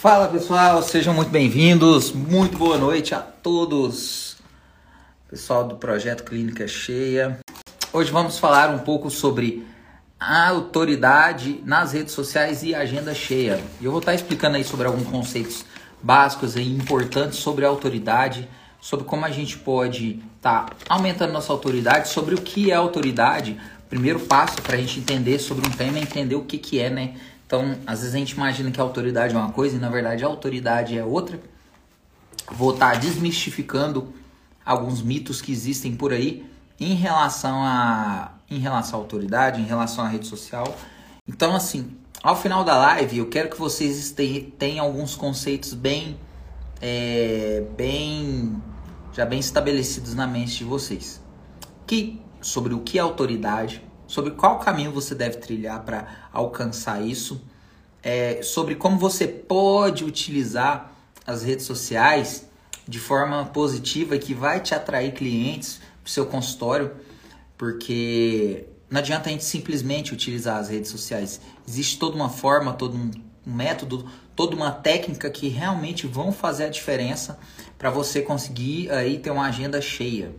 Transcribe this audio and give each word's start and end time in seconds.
Fala 0.00 0.28
pessoal, 0.28 0.80
sejam 0.80 1.12
muito 1.12 1.30
bem-vindos, 1.30 2.12
muito 2.12 2.56
boa 2.56 2.78
noite 2.78 3.16
a 3.16 3.18
todos, 3.18 4.36
pessoal 5.28 5.66
do 5.66 5.74
projeto 5.74 6.22
Clínica 6.22 6.68
Cheia. 6.68 7.40
Hoje 7.92 8.12
vamos 8.12 8.38
falar 8.38 8.70
um 8.70 8.78
pouco 8.78 9.10
sobre 9.10 9.66
a 10.18 10.50
autoridade 10.50 11.60
nas 11.64 11.94
redes 11.94 12.14
sociais 12.14 12.62
e 12.62 12.76
agenda 12.76 13.12
cheia. 13.12 13.60
E 13.80 13.86
eu 13.86 13.90
vou 13.90 13.98
estar 13.98 14.14
explicando 14.14 14.56
aí 14.56 14.62
sobre 14.62 14.86
alguns 14.86 15.08
conceitos 15.08 15.64
básicos 16.00 16.54
e 16.54 16.62
importantes 16.62 17.40
sobre 17.40 17.64
a 17.64 17.68
autoridade, 17.68 18.48
sobre 18.80 19.04
como 19.04 19.24
a 19.24 19.32
gente 19.32 19.58
pode 19.58 20.22
estar 20.36 20.66
tá 20.66 20.76
aumentando 20.88 21.32
nossa 21.32 21.52
autoridade, 21.52 22.06
sobre 22.06 22.36
o 22.36 22.40
que 22.40 22.70
é 22.70 22.74
autoridade. 22.74 23.60
Primeiro 23.90 24.20
passo 24.20 24.62
para 24.62 24.76
a 24.76 24.78
gente 24.78 25.00
entender 25.00 25.40
sobre 25.40 25.66
um 25.66 25.72
tema 25.72 25.98
é 25.98 26.02
entender 26.02 26.36
o 26.36 26.44
que, 26.44 26.56
que 26.56 26.78
é, 26.78 26.88
né? 26.88 27.14
Então, 27.48 27.78
às 27.86 28.00
vezes 28.00 28.14
a 28.14 28.18
gente 28.18 28.32
imagina 28.32 28.70
que 28.70 28.78
a 28.78 28.82
autoridade 28.82 29.34
é 29.34 29.38
uma 29.38 29.50
coisa 29.50 29.74
e 29.74 29.78
na 29.78 29.88
verdade 29.88 30.22
a 30.22 30.26
autoridade 30.26 30.98
é 30.98 31.02
outra. 31.02 31.40
Vou 32.52 32.74
estar 32.74 32.92
tá 32.92 32.98
desmistificando 32.98 34.12
alguns 34.62 35.00
mitos 35.00 35.40
que 35.40 35.50
existem 35.50 35.96
por 35.96 36.12
aí 36.12 36.44
em 36.78 36.94
relação 36.94 37.64
a 37.64 38.32
em 38.50 38.58
relação 38.58 38.98
à 38.98 39.02
autoridade, 39.02 39.62
em 39.62 39.64
relação 39.64 40.04
à 40.04 40.08
rede 40.08 40.26
social. 40.26 40.76
Então, 41.26 41.56
assim, 41.56 41.96
ao 42.22 42.36
final 42.36 42.64
da 42.64 42.76
live, 42.76 43.16
eu 43.16 43.28
quero 43.28 43.48
que 43.48 43.58
vocês 43.58 44.14
tenham 44.58 44.84
alguns 44.84 45.14
conceitos 45.14 45.72
bem, 45.72 46.18
é, 46.82 47.64
bem, 47.76 48.62
já 49.14 49.24
bem 49.24 49.38
estabelecidos 49.38 50.14
na 50.14 50.26
mente 50.26 50.58
de 50.58 50.64
vocês. 50.64 51.20
Que 51.86 52.20
sobre 52.42 52.74
o 52.74 52.80
que 52.80 52.98
é 52.98 53.00
autoridade, 53.00 53.82
sobre 54.08 54.32
qual 54.32 54.58
caminho 54.58 54.90
você 54.90 55.14
deve 55.14 55.36
trilhar 55.36 55.84
para 55.84 56.28
alcançar 56.32 57.00
isso, 57.00 57.40
é, 58.02 58.40
sobre 58.42 58.74
como 58.74 58.98
você 58.98 59.28
pode 59.28 60.04
utilizar 60.04 60.92
as 61.26 61.42
redes 61.42 61.66
sociais 61.66 62.48
de 62.88 62.98
forma 62.98 63.44
positiva 63.46 64.16
que 64.16 64.32
vai 64.32 64.60
te 64.60 64.74
atrair 64.74 65.12
clientes 65.12 65.78
para 66.02 66.08
o 66.08 66.10
seu 66.10 66.24
consultório, 66.24 66.92
porque 67.56 68.64
não 68.90 69.00
adianta 69.00 69.28
a 69.28 69.32
gente 69.32 69.44
simplesmente 69.44 70.14
utilizar 70.14 70.56
as 70.56 70.70
redes 70.70 70.90
sociais. 70.90 71.38
Existe 71.68 71.98
toda 71.98 72.16
uma 72.16 72.30
forma, 72.30 72.72
todo 72.72 72.96
um 72.96 73.10
método, 73.44 74.08
toda 74.34 74.56
uma 74.56 74.70
técnica 74.70 75.28
que 75.28 75.48
realmente 75.48 76.06
vão 76.06 76.32
fazer 76.32 76.64
a 76.64 76.68
diferença 76.70 77.38
para 77.76 77.90
você 77.90 78.22
conseguir 78.22 78.90
aí 78.90 79.18
ter 79.18 79.30
uma 79.30 79.46
agenda 79.46 79.82
cheia. 79.82 80.34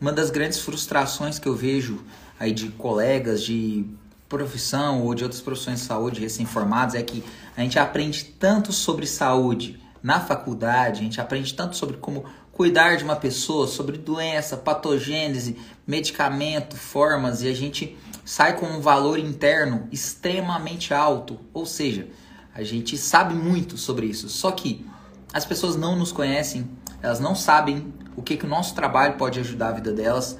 Uma 0.00 0.12
das 0.12 0.30
grandes 0.30 0.60
frustrações 0.60 1.40
que 1.40 1.48
eu 1.48 1.56
vejo 1.56 2.04
aí 2.38 2.52
de 2.52 2.68
colegas 2.70 3.42
de 3.42 3.84
profissão 4.28 5.02
ou 5.02 5.14
de 5.14 5.24
outras 5.24 5.40
profissões 5.40 5.80
de 5.80 5.86
saúde 5.86 6.20
recém-formados 6.20 6.94
é 6.94 7.02
que 7.02 7.24
a 7.56 7.62
gente 7.62 7.78
aprende 7.78 8.24
tanto 8.24 8.72
sobre 8.72 9.06
saúde 9.06 9.80
na 10.02 10.20
faculdade, 10.20 11.00
a 11.00 11.02
gente 11.02 11.20
aprende 11.20 11.54
tanto 11.54 11.76
sobre 11.76 11.96
como 11.96 12.24
cuidar 12.52 12.96
de 12.96 13.04
uma 13.04 13.16
pessoa, 13.16 13.66
sobre 13.66 13.96
doença, 13.96 14.56
patogênese, 14.56 15.56
medicamento, 15.86 16.76
formas 16.76 17.42
e 17.42 17.48
a 17.48 17.54
gente 17.54 17.96
sai 18.24 18.56
com 18.56 18.66
um 18.66 18.80
valor 18.80 19.18
interno 19.18 19.88
extremamente 19.90 20.92
alto, 20.92 21.40
ou 21.54 21.64
seja, 21.64 22.08
a 22.54 22.62
gente 22.62 22.98
sabe 22.98 23.34
muito 23.34 23.76
sobre 23.76 24.06
isso, 24.06 24.28
só 24.28 24.50
que 24.50 24.84
as 25.32 25.44
pessoas 25.44 25.76
não 25.76 25.96
nos 25.96 26.12
conhecem, 26.12 26.68
elas 27.02 27.20
não 27.20 27.34
sabem 27.34 27.92
o 28.16 28.22
que, 28.22 28.36
que 28.36 28.44
o 28.44 28.48
nosso 28.48 28.74
trabalho 28.74 29.14
pode 29.16 29.38
ajudar 29.38 29.68
a 29.68 29.72
vida 29.72 29.92
delas, 29.92 30.36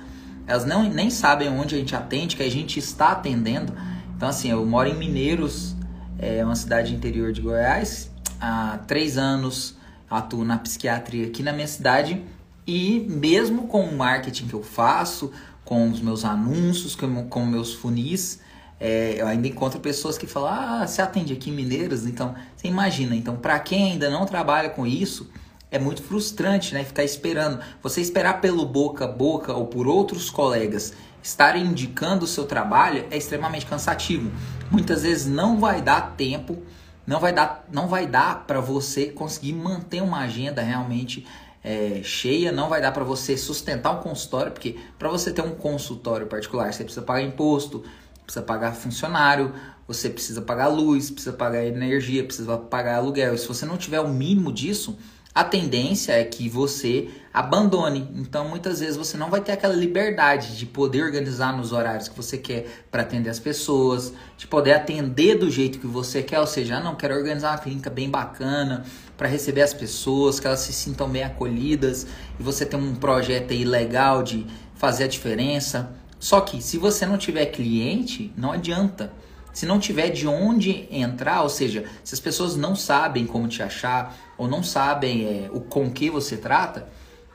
elas 0.49 0.65
não, 0.65 0.83
nem 0.89 1.11
sabem 1.11 1.51
onde 1.51 1.75
a 1.75 1.79
gente 1.79 1.95
atende, 1.95 2.35
que 2.35 2.43
a 2.43 2.51
gente 2.51 2.79
está 2.79 3.13
atendendo. 3.13 3.73
Então, 4.17 4.31
assim, 4.31 4.51
eu 4.51 4.65
moro 4.65 4.89
em 4.89 4.95
Mineiros, 4.95 5.77
é 6.19 6.43
uma 6.43 6.57
cidade 6.57 6.95
interior 6.95 7.33
de 7.33 7.43
Goiás, 7.43 8.11
há 8.41 8.79
três 8.87 9.19
anos 9.19 9.77
atuo 10.11 10.45
na 10.45 10.57
psiquiatria 10.57 11.27
aqui 11.27 11.43
na 11.43 11.53
minha 11.53 11.67
cidade 11.67 12.25
e 12.67 13.07
mesmo 13.11 13.69
com 13.69 13.83
o 13.83 13.95
marketing 13.95 14.49
que 14.49 14.55
eu 14.55 14.63
faço, 14.63 15.31
com 15.67 15.91
os 15.91 16.01
meus 16.01 16.25
anúncios, 16.25 16.97
com, 16.97 17.45
meus 17.45 17.75
funis, 17.75 18.41
é, 18.81 19.17
eu 19.19 19.27
ainda 19.27 19.47
encontro 19.49 19.79
pessoas 19.81 20.17
que 20.17 20.27
falam, 20.27 20.51
ah, 20.51 20.87
você 20.87 21.03
atende 21.03 21.35
aqui 21.35 21.51
em 21.51 21.53
Mineiros? 21.53 22.07
Então, 22.07 22.35
você 22.57 22.69
imagina. 22.69 23.15
Então, 23.15 23.37
para 23.37 23.59
quem 23.59 23.93
ainda 23.93 24.09
não 24.09 24.25
trabalha 24.25 24.71
com 24.71 24.87
isso, 24.87 25.31
é 25.71 25.79
muito 25.79 26.03
frustrante, 26.03 26.75
né? 26.75 26.85
Ficar 26.85 27.05
esperando. 27.05 27.61
Você 27.83 28.01
esperar 28.01 28.41
pelo 28.41 28.65
boca 28.65 29.05
a 29.05 29.09
boca 29.09 29.53
ou 29.53 29.67
por 29.67 29.87
outros 29.87 30.31
colegas 30.31 30.95
estarem 31.23 31.67
indicando 31.67 32.25
o 32.25 32.29
seu 32.29 32.45
trabalho 32.45 33.07
é 33.11 33.17
extremamente 33.17 33.67
cansativo. 33.67 34.31
Muitas 34.71 35.03
vezes 35.03 35.27
não 35.27 35.59
vai 35.59 35.83
dar 35.83 36.15
tempo, 36.17 36.63
não 37.07 37.21
vai 37.21 37.33
dar, 37.33 37.67
não 37.71 37.89
vai 37.89 38.07
dar 38.07 38.47
para 38.47 38.61
você 38.61 39.07
conseguir 39.07 39.53
manter 39.53 40.03
uma 40.03 40.21
agenda 40.21 40.63
realmente 40.63 41.27
é, 41.63 42.01
cheia, 42.03 42.53
não 42.53 42.69
vai 42.69 42.81
dar 42.81 42.93
para 42.93 43.05
você 43.05 43.37
sustentar 43.37 43.93
um 43.93 44.01
consultório, 44.01 44.53
porque 44.53 44.77
para 44.99 45.09
você 45.09 45.33
ter 45.33 45.43
um 45.43 45.55
consultório 45.55 46.27
particular 46.27 46.73
você 46.73 46.85
precisa 46.85 47.05
pagar 47.05 47.23
imposto, 47.23 47.85
precisa 48.25 48.45
pagar 48.45 48.75
funcionário, 48.75 49.53
você 49.87 50.09
precisa 50.09 50.43
pagar 50.43 50.69
luz, 50.69 51.11
precisa 51.11 51.35
pagar 51.35 51.65
energia, 51.65 52.23
precisa 52.23 52.57
pagar 52.57 52.97
aluguel. 52.97 53.35
E 53.35 53.39
se 53.39 53.49
você 53.49 53.65
não 53.67 53.77
tiver 53.77 54.01
o 54.01 54.09
mínimo 54.09 54.53
disso, 54.53 54.99
a 55.35 55.45
tendência 55.45 56.13
é 56.13 56.25
que 56.25 56.49
você 56.49 57.09
abandone. 57.33 58.09
Então, 58.17 58.49
muitas 58.49 58.81
vezes 58.81 58.97
você 58.97 59.17
não 59.17 59.31
vai 59.31 59.41
ter 59.41 59.53
aquela 59.53 59.75
liberdade 59.75 60.57
de 60.57 60.67
poder 60.67 61.05
organizar 61.05 61.57
nos 61.57 61.71
horários 61.71 62.09
que 62.09 62.17
você 62.17 62.37
quer 62.37 62.67
para 62.91 63.03
atender 63.03 63.31
as 63.31 63.39
pessoas, 63.39 64.13
de 64.37 64.47
poder 64.47 64.73
atender 64.73 65.37
do 65.37 65.49
jeito 65.49 65.79
que 65.79 65.87
você 65.87 66.23
quer, 66.23 66.41
ou 66.41 66.47
seja, 66.47 66.79
ah, 66.79 66.81
não 66.81 66.97
quero 66.97 67.15
organizar 67.15 67.53
uma 67.53 67.59
clínica 67.59 67.89
bem 67.89 68.11
bacana 68.11 68.85
para 69.17 69.29
receber 69.29 69.63
as 69.63 69.73
pessoas, 69.73 70.41
que 70.41 70.47
elas 70.47 70.61
se 70.61 70.73
sintam 70.73 71.09
bem 71.09 71.23
acolhidas 71.23 72.07
e 72.39 72.43
você 72.43 72.67
tem 72.67 72.79
um 72.79 72.95
projeto 72.95 73.53
aí 73.53 73.65
legal 73.65 74.23
de 74.23 74.47
fazer 74.75 75.05
a 75.05 75.09
diferença. 75.09 75.93
Só 76.19 76.41
que 76.41 76.61
se 76.61 76.79
você 76.79 77.07
não 77.07 77.17
tiver 77.17 77.47
cliente, 77.47 78.33
não 78.37 78.53
adianta. 78.53 79.13
Se 79.53 79.67
não 79.67 79.79
tiver 79.79 80.11
de 80.11 80.27
onde 80.27 80.87
entrar, 80.91 81.43
ou 81.43 81.49
seja, 81.49 81.85
se 82.05 82.15
as 82.15 82.21
pessoas 82.21 82.57
não 82.57 82.77
sabem 82.77 83.27
como 83.27 83.49
te 83.49 83.63
achar 83.63 84.17
ou 84.39 84.49
não 84.49 84.63
sabem 84.63 85.27
é, 85.27 85.51
o 85.53 85.61
com 85.61 85.91
que 85.91 86.09
você 86.09 86.37
trata, 86.37 86.89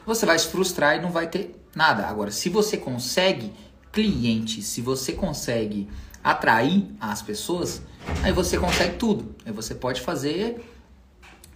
você 0.05 0.25
vai 0.25 0.39
se 0.39 0.47
frustrar 0.47 0.97
e 0.97 1.01
não 1.01 1.11
vai 1.11 1.27
ter 1.27 1.55
nada. 1.75 2.07
Agora, 2.07 2.31
se 2.31 2.49
você 2.49 2.77
consegue 2.77 3.53
clientes, 3.91 4.65
se 4.65 4.81
você 4.81 5.13
consegue 5.13 5.87
atrair 6.23 6.87
as 6.99 7.21
pessoas, 7.21 7.81
aí 8.23 8.31
você 8.31 8.57
consegue 8.57 8.97
tudo. 8.97 9.35
Aí 9.45 9.51
você 9.51 9.75
pode 9.75 10.01
fazer 10.01 10.63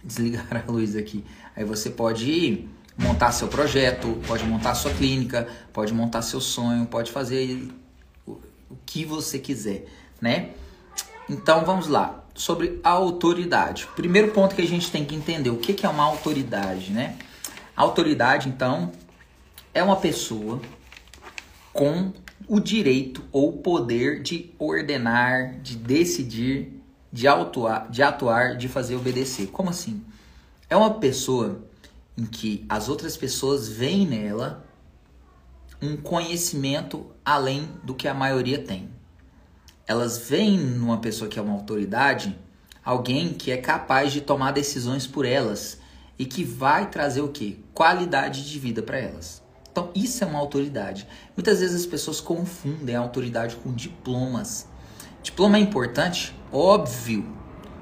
desligar 0.04 0.46
a 0.68 0.70
luz 0.70 0.94
aqui. 0.94 1.24
Aí 1.56 1.64
você 1.64 1.90
pode 1.90 2.68
montar 2.96 3.32
seu 3.32 3.48
projeto, 3.48 4.20
pode 4.26 4.44
montar 4.44 4.74
sua 4.74 4.92
clínica, 4.92 5.48
pode 5.72 5.92
montar 5.92 6.22
seu 6.22 6.40
sonho, 6.40 6.86
pode 6.86 7.10
fazer 7.10 7.68
o 8.26 8.76
que 8.84 9.04
você 9.04 9.38
quiser 9.38 9.86
né? 10.20 10.50
Então 11.28 11.62
vamos 11.64 11.88
lá, 11.88 12.24
sobre 12.34 12.80
a 12.82 12.90
autoridade. 12.90 13.86
Primeiro 13.94 14.30
ponto 14.30 14.54
que 14.54 14.62
a 14.62 14.66
gente 14.66 14.90
tem 14.90 15.04
que 15.04 15.14
entender, 15.14 15.50
o 15.50 15.58
que 15.58 15.84
é 15.84 15.88
uma 15.88 16.04
autoridade, 16.04 16.90
né? 16.90 17.18
A 17.76 17.82
autoridade, 17.82 18.48
então, 18.48 18.92
é 19.74 19.82
uma 19.82 19.96
pessoa 19.96 20.60
com 21.72 22.12
o 22.46 22.58
direito 22.58 23.22
ou 23.30 23.52
poder 23.58 24.22
de 24.22 24.54
ordenar, 24.58 25.60
de 25.60 25.76
decidir, 25.76 26.80
de 27.12 27.28
atuar, 27.28 27.90
de 27.90 28.02
atuar, 28.02 28.56
de 28.56 28.66
fazer 28.66 28.96
obedecer. 28.96 29.48
Como 29.48 29.68
assim? 29.68 30.02
É 30.70 30.76
uma 30.76 30.94
pessoa 30.94 31.62
em 32.16 32.24
que 32.24 32.64
as 32.68 32.88
outras 32.88 33.16
pessoas 33.16 33.68
veem 33.68 34.06
nela 34.06 34.64
um 35.80 35.96
conhecimento 35.96 37.06
além 37.24 37.68
do 37.84 37.94
que 37.94 38.08
a 38.08 38.14
maioria 38.14 38.58
tem 38.58 38.97
elas 39.88 40.18
veem 40.18 40.58
numa 40.58 40.98
pessoa 40.98 41.28
que 41.28 41.38
é 41.38 41.42
uma 41.42 41.54
autoridade 41.54 42.38
alguém 42.88 43.34
que 43.34 43.50
é 43.50 43.58
capaz 43.58 44.12
de 44.14 44.22
tomar 44.22 44.52
decisões 44.52 45.06
por 45.06 45.26
elas 45.26 45.78
e 46.18 46.24
que 46.24 46.42
vai 46.42 46.88
trazer 46.88 47.20
o 47.20 47.28
que? 47.28 47.62
Qualidade 47.74 48.48
de 48.48 48.58
vida 48.58 48.82
para 48.82 48.98
elas. 48.98 49.42
Então, 49.70 49.90
isso 49.94 50.24
é 50.24 50.26
uma 50.26 50.38
autoridade. 50.38 51.06
Muitas 51.36 51.60
vezes 51.60 51.82
as 51.82 51.86
pessoas 51.86 52.18
confundem 52.18 52.96
a 52.96 53.00
autoridade 53.00 53.56
com 53.56 53.72
diplomas. 53.74 54.66
Diploma 55.22 55.58
é 55.58 55.60
importante? 55.60 56.34
Óbvio. 56.50 57.26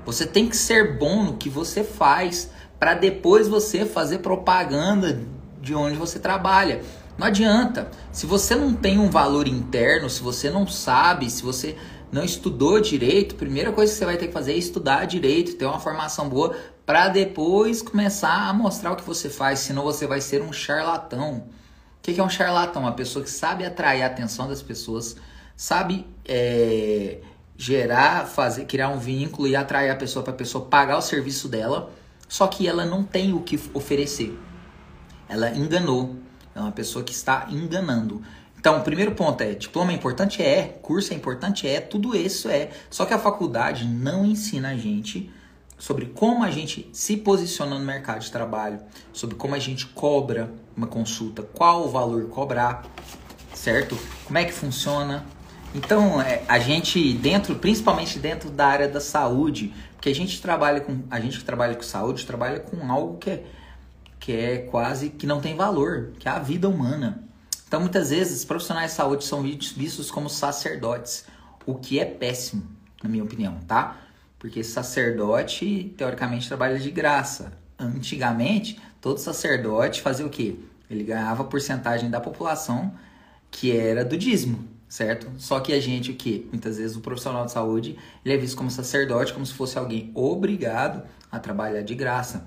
Você 0.04 0.26
tem 0.26 0.48
que 0.48 0.56
ser 0.56 0.98
bom 0.98 1.22
no 1.22 1.36
que 1.36 1.48
você 1.48 1.84
faz 1.84 2.50
para 2.78 2.94
depois 2.94 3.46
você 3.46 3.86
fazer 3.86 4.18
propaganda 4.18 5.20
de 5.62 5.72
onde 5.72 5.96
você 5.96 6.18
trabalha. 6.18 6.82
Não 7.16 7.28
adianta. 7.28 7.90
Se 8.10 8.26
você 8.26 8.54
não 8.54 8.74
tem 8.74 8.98
um 8.98 9.08
valor 9.08 9.48
interno, 9.48 10.10
se 10.10 10.20
você 10.20 10.50
não 10.50 10.66
sabe, 10.66 11.30
se 11.30 11.42
você 11.42 11.76
não 12.16 12.24
estudou 12.24 12.80
direito, 12.80 13.34
a 13.34 13.38
primeira 13.38 13.70
coisa 13.70 13.92
que 13.92 13.98
você 13.98 14.04
vai 14.06 14.16
ter 14.16 14.28
que 14.28 14.32
fazer 14.32 14.54
é 14.54 14.56
estudar 14.56 15.04
direito, 15.04 15.54
ter 15.54 15.66
uma 15.66 15.78
formação 15.78 16.30
boa 16.30 16.56
para 16.86 17.08
depois 17.08 17.82
começar 17.82 18.48
a 18.48 18.54
mostrar 18.54 18.92
o 18.92 18.96
que 18.96 19.04
você 19.04 19.28
faz, 19.28 19.58
senão 19.58 19.82
você 19.82 20.06
vai 20.06 20.22
ser 20.22 20.40
um 20.40 20.50
charlatão. 20.50 21.46
O 21.98 22.02
que 22.02 22.18
é 22.18 22.24
um 22.24 22.30
charlatão? 22.30 22.82
Uma 22.82 22.92
pessoa 22.92 23.22
que 23.22 23.30
sabe 23.30 23.66
atrair 23.66 24.02
a 24.02 24.06
atenção 24.06 24.48
das 24.48 24.62
pessoas, 24.62 25.16
sabe 25.54 26.06
é, 26.24 27.18
gerar, 27.54 28.26
fazer, 28.26 28.64
criar 28.64 28.88
um 28.88 28.98
vínculo 28.98 29.46
e 29.46 29.54
atrair 29.54 29.90
a 29.90 29.96
pessoa 29.96 30.22
para 30.22 30.32
a 30.32 30.36
pessoa 30.36 30.64
pagar 30.64 30.96
o 30.96 31.02
serviço 31.02 31.48
dela, 31.48 31.92
só 32.26 32.46
que 32.46 32.66
ela 32.66 32.86
não 32.86 33.04
tem 33.04 33.34
o 33.34 33.42
que 33.42 33.60
oferecer. 33.74 34.38
Ela 35.28 35.50
enganou. 35.50 36.16
É 36.54 36.60
uma 36.60 36.72
pessoa 36.72 37.04
que 37.04 37.12
está 37.12 37.46
enganando. 37.50 38.22
Então, 38.66 38.78
o 38.78 38.82
primeiro 38.82 39.12
ponto 39.12 39.40
é: 39.42 39.54
diploma 39.54 39.92
é 39.92 39.94
importante? 39.94 40.42
É. 40.42 40.76
Curso 40.82 41.12
é 41.12 41.16
importante? 41.16 41.68
É. 41.68 41.80
Tudo 41.80 42.16
isso 42.16 42.48
é. 42.48 42.70
Só 42.90 43.06
que 43.06 43.14
a 43.14 43.18
faculdade 43.18 43.86
não 43.86 44.26
ensina 44.26 44.70
a 44.70 44.76
gente 44.76 45.30
sobre 45.78 46.06
como 46.06 46.42
a 46.42 46.50
gente 46.50 46.90
se 46.92 47.16
posiciona 47.16 47.78
no 47.78 47.84
mercado 47.84 48.22
de 48.22 48.32
trabalho, 48.32 48.80
sobre 49.12 49.36
como 49.36 49.54
a 49.54 49.60
gente 49.60 49.86
cobra 49.86 50.50
uma 50.76 50.88
consulta, 50.88 51.44
qual 51.44 51.84
o 51.84 51.88
valor 51.88 52.28
cobrar, 52.28 52.84
certo? 53.54 53.96
Como 54.24 54.36
é 54.36 54.44
que 54.44 54.52
funciona. 54.52 55.24
Então, 55.72 56.20
é, 56.20 56.42
a 56.48 56.58
gente 56.58 57.12
dentro, 57.12 57.54
principalmente 57.54 58.18
dentro 58.18 58.50
da 58.50 58.66
área 58.66 58.88
da 58.88 59.00
saúde, 59.00 59.72
porque 59.94 60.08
a 60.08 60.14
gente 60.14 60.42
trabalha 60.42 60.80
com, 60.80 61.04
a 61.08 61.20
gente 61.20 61.38
que 61.38 61.44
trabalha 61.44 61.76
com 61.76 61.84
saúde, 61.84 62.26
trabalha 62.26 62.58
com 62.58 62.90
algo 62.90 63.16
que 63.18 63.30
é, 63.30 63.44
que 64.18 64.32
é 64.32 64.58
quase 64.58 65.10
que 65.10 65.24
não 65.24 65.40
tem 65.40 65.54
valor, 65.54 66.14
que 66.18 66.26
é 66.26 66.32
a 66.32 66.40
vida 66.40 66.68
humana. 66.68 67.25
Então, 67.66 67.80
muitas 67.80 68.10
vezes, 68.10 68.44
profissionais 68.44 68.92
de 68.92 68.96
saúde 68.96 69.24
são 69.24 69.42
vistos 69.42 70.10
como 70.10 70.30
sacerdotes, 70.30 71.24
o 71.66 71.74
que 71.74 71.98
é 71.98 72.04
péssimo, 72.04 72.62
na 73.02 73.10
minha 73.10 73.24
opinião, 73.24 73.58
tá? 73.66 73.96
Porque 74.38 74.62
sacerdote, 74.62 75.92
teoricamente, 75.96 76.46
trabalha 76.46 76.78
de 76.78 76.90
graça. 76.92 77.52
Antigamente, 77.76 78.80
todo 79.00 79.18
sacerdote 79.18 80.00
fazia 80.00 80.24
o 80.24 80.30
quê? 80.30 80.56
Ele 80.88 81.02
ganhava 81.02 81.42
porcentagem 81.42 82.08
da 82.08 82.20
população 82.20 82.92
que 83.50 83.76
era 83.76 84.04
do 84.04 84.16
dízimo, 84.16 84.68
certo? 84.88 85.28
Só 85.36 85.58
que 85.58 85.72
a 85.72 85.80
gente, 85.80 86.12
o 86.12 86.14
quê? 86.14 86.46
Muitas 86.52 86.78
vezes 86.78 86.96
o 86.96 87.00
profissional 87.00 87.46
de 87.46 87.52
saúde, 87.52 87.98
ele 88.24 88.34
é 88.34 88.36
visto 88.36 88.56
como 88.56 88.70
sacerdote, 88.70 89.32
como 89.32 89.44
se 89.44 89.52
fosse 89.52 89.76
alguém 89.76 90.12
obrigado 90.14 91.02
a 91.32 91.40
trabalhar 91.40 91.82
de 91.82 91.94
graça. 91.96 92.46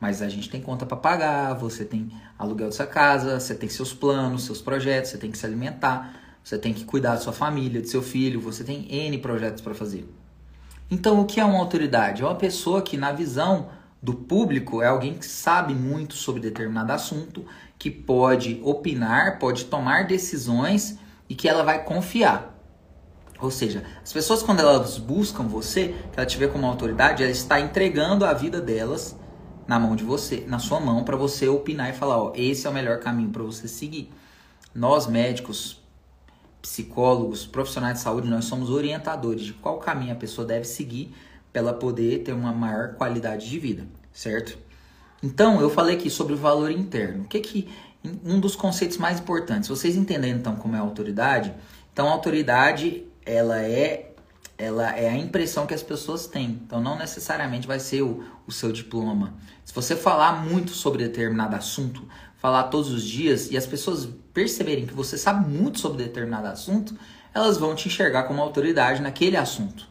Mas 0.00 0.22
a 0.22 0.28
gente 0.28 0.48
tem 0.48 0.60
conta 0.60 0.86
para 0.86 0.96
pagar, 0.96 1.54
você 1.54 1.84
tem 1.84 2.10
aluguel 2.38 2.68
dessa 2.68 2.86
casa, 2.86 3.40
você 3.40 3.54
tem 3.54 3.68
seus 3.68 3.92
planos, 3.92 4.44
seus 4.44 4.60
projetos, 4.60 5.10
você 5.10 5.18
tem 5.18 5.30
que 5.30 5.38
se 5.38 5.44
alimentar, 5.44 6.14
você 6.42 6.56
tem 6.56 6.72
que 6.72 6.84
cuidar 6.84 7.14
da 7.14 7.20
sua 7.20 7.32
família, 7.32 7.80
do 7.80 7.88
seu 7.88 8.02
filho, 8.02 8.40
você 8.40 8.62
tem 8.62 8.86
N 8.88 9.18
projetos 9.18 9.60
para 9.60 9.74
fazer. 9.74 10.08
Então, 10.90 11.20
o 11.20 11.26
que 11.26 11.40
é 11.40 11.44
uma 11.44 11.58
autoridade? 11.58 12.22
É 12.22 12.24
uma 12.24 12.36
pessoa 12.36 12.80
que, 12.80 12.96
na 12.96 13.12
visão 13.12 13.68
do 14.00 14.14
público, 14.14 14.80
é 14.80 14.86
alguém 14.86 15.14
que 15.14 15.26
sabe 15.26 15.74
muito 15.74 16.14
sobre 16.14 16.40
determinado 16.40 16.92
assunto, 16.92 17.44
que 17.78 17.90
pode 17.90 18.60
opinar, 18.62 19.38
pode 19.38 19.64
tomar 19.66 20.06
decisões 20.06 20.98
e 21.28 21.34
que 21.34 21.48
ela 21.48 21.62
vai 21.62 21.84
confiar. 21.84 22.54
Ou 23.40 23.50
seja, 23.50 23.84
as 24.02 24.12
pessoas, 24.12 24.42
quando 24.42 24.60
elas 24.60 24.98
buscam 24.98 25.44
você, 25.44 25.94
que 26.12 26.18
ela 26.18 26.26
te 26.26 26.38
vê 26.38 26.48
como 26.48 26.66
autoridade, 26.66 27.22
ela 27.22 27.30
está 27.30 27.60
entregando 27.60 28.24
a 28.24 28.32
vida 28.32 28.60
delas 28.60 29.16
na 29.68 29.78
mão 29.78 29.94
de 29.94 30.02
você, 30.02 30.44
na 30.48 30.58
sua 30.58 30.80
mão, 30.80 31.04
para 31.04 31.14
você 31.14 31.46
opinar 31.46 31.90
e 31.90 31.92
falar, 31.92 32.16
ó, 32.16 32.32
esse 32.34 32.66
é 32.66 32.70
o 32.70 32.72
melhor 32.72 33.00
caminho 33.00 33.28
para 33.28 33.42
você 33.42 33.68
seguir. 33.68 34.10
Nós 34.74 35.06
médicos, 35.06 35.78
psicólogos, 36.62 37.46
profissionais 37.46 37.98
de 37.98 38.02
saúde, 38.02 38.28
nós 38.28 38.46
somos 38.46 38.70
orientadores 38.70 39.42
de 39.42 39.52
qual 39.52 39.78
caminho 39.78 40.12
a 40.12 40.16
pessoa 40.16 40.46
deve 40.46 40.64
seguir 40.64 41.14
para 41.52 41.60
ela 41.60 41.74
poder 41.74 42.22
ter 42.22 42.32
uma 42.32 42.50
maior 42.50 42.94
qualidade 42.94 43.48
de 43.48 43.58
vida, 43.58 43.86
certo? 44.10 44.56
Então, 45.22 45.60
eu 45.60 45.68
falei 45.68 45.96
aqui 45.96 46.08
sobre 46.08 46.32
o 46.32 46.36
valor 46.36 46.70
interno. 46.70 47.24
O 47.24 47.28
que 47.28 47.38
que 47.40 47.68
um 48.24 48.40
dos 48.40 48.56
conceitos 48.56 48.96
mais 48.96 49.20
importantes, 49.20 49.68
vocês 49.68 49.96
entendendo 49.96 50.38
então 50.38 50.56
como 50.56 50.76
é 50.76 50.78
a 50.78 50.82
autoridade? 50.82 51.52
Então, 51.92 52.08
a 52.08 52.12
autoridade, 52.12 53.04
ela 53.26 53.60
é 53.62 54.07
ela 54.58 54.90
é 54.96 55.08
a 55.08 55.16
impressão 55.16 55.66
que 55.66 55.72
as 55.72 55.84
pessoas 55.84 56.26
têm. 56.26 56.60
Então, 56.66 56.80
não 56.80 56.98
necessariamente 56.98 57.66
vai 57.66 57.78
ser 57.78 58.02
o, 58.02 58.24
o 58.44 58.50
seu 58.50 58.72
diploma. 58.72 59.34
Se 59.64 59.72
você 59.72 59.94
falar 59.94 60.44
muito 60.44 60.72
sobre 60.72 61.04
determinado 61.04 61.54
assunto, 61.54 62.06
falar 62.38 62.64
todos 62.64 62.90
os 62.90 63.04
dias 63.04 63.52
e 63.52 63.56
as 63.56 63.66
pessoas 63.66 64.08
perceberem 64.34 64.84
que 64.84 64.92
você 64.92 65.16
sabe 65.16 65.48
muito 65.48 65.78
sobre 65.78 66.02
determinado 66.02 66.48
assunto, 66.48 66.96
elas 67.32 67.56
vão 67.56 67.74
te 67.76 67.86
enxergar 67.86 68.24
como 68.24 68.42
autoridade 68.42 69.00
naquele 69.00 69.36
assunto. 69.36 69.86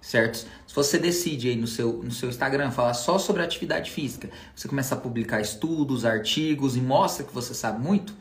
Certo? 0.00 0.46
Se 0.66 0.74
você 0.74 0.98
decide 0.98 1.48
aí 1.48 1.56
no 1.56 1.66
seu, 1.66 2.02
no 2.02 2.12
seu 2.12 2.28
Instagram 2.28 2.70
falar 2.70 2.94
só 2.94 3.18
sobre 3.18 3.42
atividade 3.42 3.90
física, 3.90 4.30
você 4.54 4.68
começa 4.68 4.94
a 4.94 4.98
publicar 4.98 5.40
estudos, 5.40 6.04
artigos 6.04 6.76
e 6.76 6.80
mostra 6.80 7.24
que 7.24 7.34
você 7.34 7.54
sabe 7.54 7.82
muito, 7.82 8.14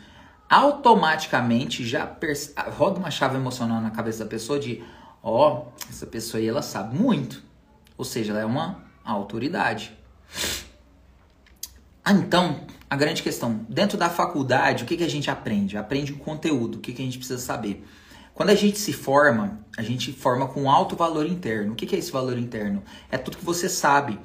automaticamente 0.49 1.85
já 1.85 2.17
roda 2.77 2.99
uma 2.99 3.11
chave 3.11 3.35
emocional 3.35 3.81
na 3.81 3.91
cabeça 3.91 4.23
da 4.23 4.29
pessoa 4.29 4.59
de 4.59 4.81
ó, 5.23 5.63
oh, 5.63 5.89
essa 5.89 6.05
pessoa 6.05 6.41
aí 6.41 6.47
ela 6.47 6.61
sabe 6.61 6.97
muito. 6.97 7.41
Ou 7.97 8.03
seja, 8.03 8.33
ela 8.33 8.41
é 8.41 8.45
uma 8.45 8.83
autoridade. 9.03 9.97
Ah, 12.03 12.11
então, 12.11 12.59
a 12.89 12.95
grande 12.97 13.23
questão, 13.23 13.65
dentro 13.69 13.97
da 13.97 14.09
faculdade, 14.09 14.83
o 14.83 14.85
que, 14.85 14.97
que 14.97 15.03
a 15.03 15.09
gente 15.09 15.31
aprende? 15.31 15.77
Aprende 15.77 16.11
o 16.11 16.17
conteúdo, 16.17 16.75
o 16.75 16.79
que, 16.81 16.91
que 16.91 17.01
a 17.01 17.05
gente 17.05 17.17
precisa 17.17 17.39
saber. 17.39 17.85
Quando 18.33 18.49
a 18.49 18.55
gente 18.55 18.77
se 18.77 18.91
forma, 18.91 19.59
a 19.77 19.81
gente 19.81 20.11
forma 20.11 20.47
com 20.47 20.69
alto 20.69 20.95
valor 20.95 21.25
interno. 21.25 21.73
O 21.73 21.75
que, 21.75 21.85
que 21.85 21.95
é 21.95 21.99
esse 21.99 22.11
valor 22.11 22.37
interno? 22.37 22.83
É 23.09 23.17
tudo 23.17 23.37
que 23.37 23.45
você 23.45 23.69
sabe. 23.69 24.19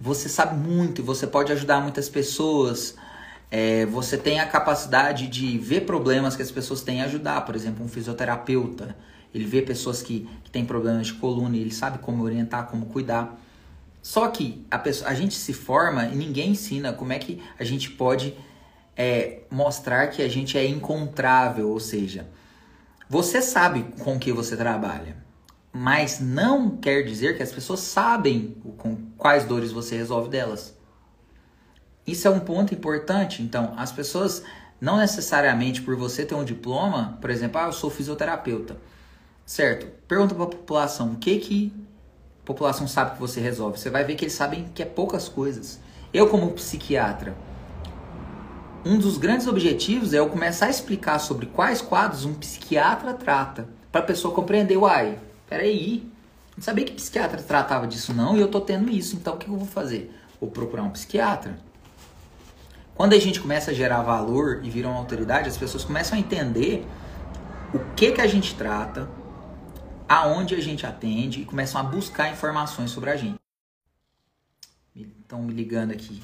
Você 0.00 0.28
sabe 0.28 0.56
muito 0.56 1.00
e 1.00 1.04
você 1.04 1.26
pode 1.26 1.52
ajudar 1.52 1.80
muitas 1.80 2.08
pessoas. 2.08 2.96
É, 3.50 3.86
você 3.86 4.18
tem 4.18 4.40
a 4.40 4.46
capacidade 4.46 5.28
de 5.28 5.56
ver 5.58 5.86
problemas 5.86 6.36
que 6.36 6.42
as 6.42 6.50
pessoas 6.50 6.82
têm 6.82 6.98
e 6.98 7.02
ajudar. 7.02 7.44
Por 7.46 7.54
exemplo, 7.54 7.84
um 7.84 7.88
fisioterapeuta 7.88 8.96
ele 9.36 9.44
vê 9.44 9.62
pessoas 9.62 10.02
que, 10.02 10.28
que 10.42 10.50
têm 10.50 10.64
problemas 10.64 11.08
de 11.08 11.14
coluna 11.14 11.56
ele 11.56 11.72
sabe 11.72 11.98
como 11.98 12.22
orientar, 12.24 12.66
como 12.66 12.86
cuidar. 12.86 13.38
Só 14.02 14.28
que 14.28 14.64
a, 14.70 14.78
pessoa, 14.78 15.10
a 15.10 15.14
gente 15.14 15.34
se 15.34 15.52
forma 15.52 16.06
e 16.06 16.16
ninguém 16.16 16.50
ensina 16.50 16.92
como 16.92 17.12
é 17.12 17.18
que 17.18 17.42
a 17.58 17.64
gente 17.64 17.90
pode 17.90 18.34
é, 18.96 19.40
mostrar 19.50 20.08
que 20.08 20.22
a 20.22 20.28
gente 20.28 20.56
é 20.56 20.66
encontrável, 20.66 21.68
ou 21.68 21.80
seja, 21.80 22.26
você 23.08 23.42
sabe 23.42 23.84
com 24.00 24.18
que 24.18 24.32
você 24.32 24.56
trabalha, 24.56 25.16
mas 25.72 26.18
não 26.20 26.76
quer 26.76 27.02
dizer 27.02 27.36
que 27.36 27.42
as 27.42 27.52
pessoas 27.52 27.80
sabem 27.80 28.56
com 28.78 28.96
quais 29.18 29.44
dores 29.44 29.70
você 29.70 29.96
resolve 29.96 30.30
delas. 30.30 30.74
Isso 32.06 32.26
é 32.26 32.30
um 32.30 32.40
ponto 32.40 32.72
importante. 32.72 33.42
Então, 33.42 33.74
as 33.76 33.90
pessoas 33.90 34.42
não 34.80 34.96
necessariamente 34.98 35.82
por 35.82 35.96
você 35.96 36.24
ter 36.24 36.34
um 36.34 36.44
diploma, 36.44 37.18
por 37.20 37.30
exemplo, 37.30 37.60
ah, 37.60 37.66
eu 37.66 37.72
sou 37.72 37.90
fisioterapeuta. 37.90 38.76
Certo. 39.46 39.86
Pergunta 40.08 40.34
para 40.34 40.44
a 40.44 40.48
população 40.48 41.12
o 41.12 41.16
que 41.16 41.38
que 41.38 41.72
a 42.42 42.46
população 42.46 42.88
sabe 42.88 43.12
que 43.12 43.20
você 43.20 43.40
resolve. 43.40 43.78
Você 43.78 43.88
vai 43.88 44.02
ver 44.04 44.16
que 44.16 44.24
eles 44.24 44.34
sabem 44.34 44.68
que 44.74 44.82
é 44.82 44.86
poucas 44.86 45.28
coisas. 45.28 45.80
Eu 46.12 46.28
como 46.28 46.50
psiquiatra, 46.50 47.36
um 48.84 48.98
dos 48.98 49.18
grandes 49.18 49.46
objetivos 49.46 50.12
é 50.12 50.18
eu 50.18 50.28
começar 50.28 50.66
a 50.66 50.70
explicar 50.70 51.18
sobre 51.18 51.46
quais 51.46 51.80
quadros 51.80 52.24
um 52.24 52.34
psiquiatra 52.34 53.14
trata, 53.14 53.68
para 53.90 54.00
a 54.00 54.04
pessoa 54.04 54.34
compreender, 54.34 54.76
uai, 54.76 55.18
peraí, 55.48 56.08
não 56.56 56.62
sabia 56.62 56.84
que 56.84 56.92
psiquiatra 56.92 57.42
tratava 57.42 57.86
disso 57.86 58.14
não, 58.14 58.36
e 58.36 58.40
eu 58.40 58.48
tô 58.48 58.60
tendo 58.60 58.88
isso, 58.90 59.16
então 59.16 59.34
o 59.34 59.36
que 59.36 59.48
eu 59.48 59.56
vou 59.56 59.66
fazer? 59.66 60.14
Vou 60.40 60.50
procurar 60.50 60.84
um 60.84 60.90
psiquiatra. 60.90 61.58
Quando 62.94 63.12
a 63.12 63.18
gente 63.18 63.40
começa 63.40 63.72
a 63.72 63.74
gerar 63.74 64.02
valor 64.02 64.60
e 64.62 64.70
vira 64.70 64.88
uma 64.88 64.98
autoridade, 64.98 65.48
as 65.48 65.56
pessoas 65.56 65.84
começam 65.84 66.16
a 66.16 66.20
entender 66.20 66.86
o 67.74 67.80
que 67.94 68.12
que 68.12 68.20
a 68.20 68.26
gente 68.26 68.54
trata, 68.54 69.08
aonde 70.08 70.54
a 70.54 70.60
gente 70.60 70.86
atende 70.86 71.42
e 71.42 71.44
começam 71.44 71.80
a 71.80 71.84
buscar 71.84 72.30
informações 72.30 72.90
sobre 72.90 73.10
a 73.10 73.16
gente. 73.16 73.36
Estão 74.94 75.42
me 75.42 75.52
ligando 75.52 75.90
aqui. 75.92 76.22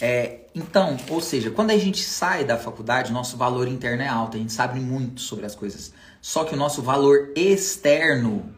É, 0.00 0.46
então, 0.54 0.96
ou 1.08 1.20
seja, 1.20 1.50
quando 1.50 1.70
a 1.70 1.78
gente 1.78 2.02
sai 2.02 2.44
da 2.44 2.56
faculdade, 2.56 3.12
nosso 3.12 3.36
valor 3.36 3.68
interno 3.68 4.02
é 4.02 4.08
alto, 4.08 4.36
a 4.36 4.40
gente 4.40 4.52
sabe 4.52 4.80
muito 4.80 5.20
sobre 5.20 5.46
as 5.46 5.54
coisas. 5.54 5.92
Só 6.20 6.44
que 6.44 6.54
o 6.54 6.56
nosso 6.56 6.82
valor 6.82 7.32
externo 7.36 8.52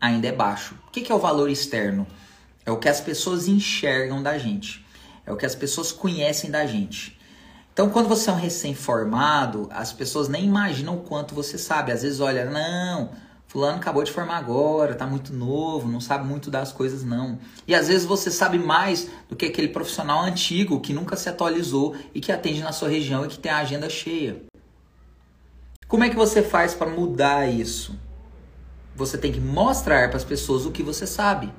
ainda 0.00 0.28
é 0.28 0.32
baixo. 0.32 0.76
O 0.86 0.90
que 0.90 1.10
é 1.10 1.14
o 1.14 1.18
valor 1.18 1.48
externo? 1.48 2.06
É 2.64 2.70
o 2.70 2.76
que 2.76 2.88
as 2.88 3.00
pessoas 3.00 3.48
enxergam 3.48 4.22
da 4.22 4.38
gente. 4.38 4.84
É 5.26 5.32
o 5.32 5.36
que 5.36 5.46
as 5.46 5.54
pessoas 5.54 5.92
conhecem 5.92 6.50
da 6.50 6.66
gente. 6.66 7.18
Então, 7.72 7.88
quando 7.88 8.08
você 8.08 8.28
é 8.28 8.32
um 8.32 8.36
recém-formado, 8.36 9.68
as 9.70 9.92
pessoas 9.92 10.28
nem 10.28 10.44
imaginam 10.44 10.96
o 10.96 11.00
quanto 11.00 11.34
você 11.34 11.56
sabe. 11.56 11.90
Às 11.90 12.02
vezes, 12.02 12.20
olha, 12.20 12.44
não, 12.44 13.10
Fulano 13.52 13.76
acabou 13.76 14.02
de 14.02 14.10
formar 14.10 14.38
agora, 14.38 14.94
tá 14.94 15.06
muito 15.06 15.30
novo, 15.30 15.86
não 15.86 16.00
sabe 16.00 16.26
muito 16.26 16.50
das 16.50 16.72
coisas 16.72 17.04
não. 17.04 17.38
E 17.68 17.74
às 17.74 17.88
vezes 17.88 18.06
você 18.06 18.30
sabe 18.30 18.58
mais 18.58 19.10
do 19.28 19.36
que 19.36 19.44
aquele 19.44 19.68
profissional 19.68 20.22
antigo 20.22 20.80
que 20.80 20.94
nunca 20.94 21.16
se 21.16 21.28
atualizou 21.28 21.94
e 22.14 22.20
que 22.22 22.32
atende 22.32 22.62
na 22.62 22.72
sua 22.72 22.88
região 22.88 23.26
e 23.26 23.28
que 23.28 23.38
tem 23.38 23.52
a 23.52 23.58
agenda 23.58 23.90
cheia. 23.90 24.42
Como 25.86 26.02
é 26.02 26.08
que 26.08 26.16
você 26.16 26.42
faz 26.42 26.72
para 26.72 26.88
mudar 26.88 27.46
isso? 27.46 27.94
Você 28.96 29.18
tem 29.18 29.30
que 29.30 29.40
mostrar 29.40 30.08
para 30.08 30.16
as 30.16 30.24
pessoas 30.24 30.64
o 30.64 30.72
que 30.72 30.82
você 30.82 31.06
sabe. 31.06 31.52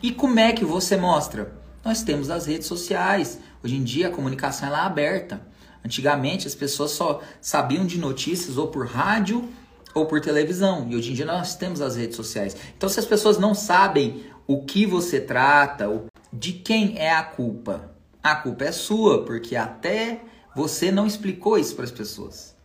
E 0.00 0.12
como 0.12 0.38
é 0.38 0.52
que 0.52 0.64
você 0.64 0.96
mostra? 0.96 1.52
Nós 1.84 2.00
temos 2.00 2.30
as 2.30 2.46
redes 2.46 2.68
sociais. 2.68 3.40
Hoje 3.60 3.74
em 3.74 3.82
dia 3.82 4.06
a 4.06 4.12
comunicação 4.12 4.68
é 4.68 4.72
aberta. 4.72 5.44
Antigamente 5.84 6.46
as 6.46 6.54
pessoas 6.54 6.92
só 6.92 7.20
sabiam 7.40 7.84
de 7.84 7.98
notícias 7.98 8.56
ou 8.56 8.68
por 8.68 8.86
rádio 8.86 9.48
ou 9.94 10.06
por 10.06 10.20
televisão. 10.20 10.86
E 10.88 10.96
hoje 10.96 11.10
em 11.10 11.14
dia 11.14 11.26
nós 11.26 11.56
temos 11.56 11.80
as 11.80 11.96
redes 11.96 12.16
sociais. 12.16 12.56
Então, 12.76 12.88
se 12.88 12.98
as 12.98 13.06
pessoas 13.06 13.38
não 13.38 13.54
sabem 13.54 14.24
o 14.46 14.62
que 14.64 14.86
você 14.86 15.20
trata, 15.20 15.86
de 16.32 16.52
quem 16.52 16.98
é 16.98 17.12
a 17.12 17.22
culpa? 17.22 17.90
A 18.22 18.34
culpa 18.34 18.64
é 18.64 18.72
sua, 18.72 19.24
porque 19.24 19.56
até 19.56 20.20
você 20.54 20.90
não 20.90 21.06
explicou 21.06 21.58
isso 21.58 21.74
para 21.74 21.84
as 21.84 21.90
pessoas. 21.90 22.58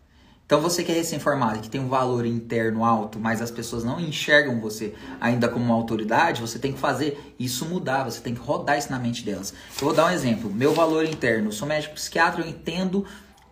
Então 0.46 0.62
você 0.62 0.84
que 0.84 0.92
é 0.92 0.96
recém-formado, 0.96 1.62
que 1.62 1.70
tem 1.70 1.80
um 1.82 1.88
valor 1.88 2.26
interno 2.26 2.84
alto, 2.84 3.18
mas 3.18 3.42
as 3.42 3.50
pessoas 3.50 3.84
não 3.84 4.00
enxergam 4.00 4.60
você 4.60 4.94
ainda 5.20 5.48
como 5.48 5.66
uma 5.66 5.74
autoridade, 5.74 6.42
você 6.42 6.60
tem 6.60 6.74
que 6.74 6.80
fazer 6.80 7.34
isso 7.40 7.66
mudar, 7.66 8.04
você 8.04 8.20
tem 8.22 8.36
que 8.36 8.42
rodar 8.42 8.78
isso 8.78 8.92
na 8.92 9.00
mente 9.00 9.24
delas. 9.24 9.54
Eu 9.80 9.86
vou 9.86 9.94
dar 9.94 10.06
um 10.08 10.10
exemplo. 10.10 10.54
Meu 10.54 10.74
valor 10.74 11.06
interno, 11.06 11.48
eu 11.48 11.52
sou 11.52 11.68
médico 11.68 11.96
psiquiatra, 11.96 12.44
eu 12.44 12.48
entendo 12.48 13.06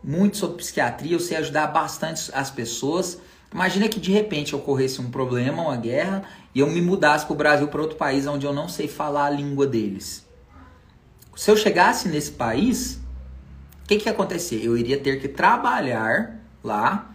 muito 0.04 0.38
sobre 0.38 0.58
psiquiatria, 0.58 1.14
eu 1.14 1.20
sei 1.20 1.38
ajudar 1.38 1.68
bastante 1.68 2.30
as 2.34 2.52
pessoas. 2.52 3.18
Imagina 3.54 3.90
que 3.90 4.00
de 4.00 4.12
repente 4.12 4.56
ocorresse 4.56 5.02
um 5.02 5.12
problema, 5.12 5.62
uma 5.62 5.76
guerra, 5.76 6.24
e 6.56 6.60
eu 6.60 6.68
me 6.68 6.82
mudasse 6.82 7.26
para 7.26 7.34
o 7.34 7.38
Brasil, 7.38 7.68
para 7.68 7.82
outro 7.82 7.98
país 7.98 8.26
onde 8.26 8.46
eu 8.46 8.54
não 8.54 8.70
sei 8.70 8.88
falar 8.88 9.26
a 9.26 9.30
língua 9.30 9.68
deles. 9.68 10.26
Se 11.36 11.52
eu 11.52 11.58
chegasse 11.58 12.08
nesse 12.08 12.32
país, 12.32 13.02
o 13.84 13.88
que, 13.88 13.98
que 13.98 14.08
ia 14.08 14.12
acontecer? 14.12 14.64
Eu 14.64 14.78
iria 14.78 14.98
ter 14.98 15.20
que 15.20 15.28
trabalhar 15.28 16.40
lá 16.64 17.14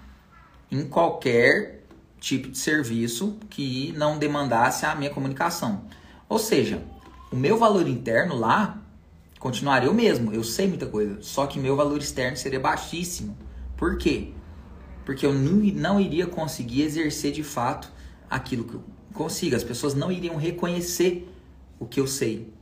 em 0.71 0.85
qualquer 0.85 1.85
tipo 2.21 2.49
de 2.49 2.59
serviço 2.59 3.39
que 3.49 3.95
não 3.97 4.19
demandasse 4.19 4.85
a 4.85 4.95
minha 4.95 5.11
comunicação. 5.11 5.85
Ou 6.29 6.39
seja, 6.39 6.83
o 7.31 7.37
meu 7.37 7.57
valor 7.57 7.89
interno 7.89 8.37
lá 8.37 8.79
continuaria 9.39 9.91
o 9.91 9.95
mesmo. 9.95 10.33
Eu 10.33 10.43
sei 10.43 10.67
muita 10.67 10.87
coisa, 10.87 11.19
só 11.23 11.47
que 11.47 11.59
meu 11.59 11.77
valor 11.77 11.99
externo 11.99 12.37
seria 12.37 12.61
baixíssimo. 12.61 13.37
Por 13.77 13.97
quê? 13.97 14.33
Porque 15.07 15.25
eu 15.25 15.33
não 15.33 16.01
iria 16.01 16.27
conseguir 16.27 16.83
exercer 16.83 17.33
de 17.33 17.45
fato 17.45 17.91
aquilo 18.29 18.65
que 18.65 18.75
eu 18.75 18.85
consigo. 19.15 19.55
As 19.55 19.65
pessoas 19.65 19.95
não 19.95 20.11
iriam 20.11 20.37
reconhecer 20.37 21.33
o 21.79 21.87
que 21.87 22.01
eu 22.01 22.09
sei. 22.09 22.53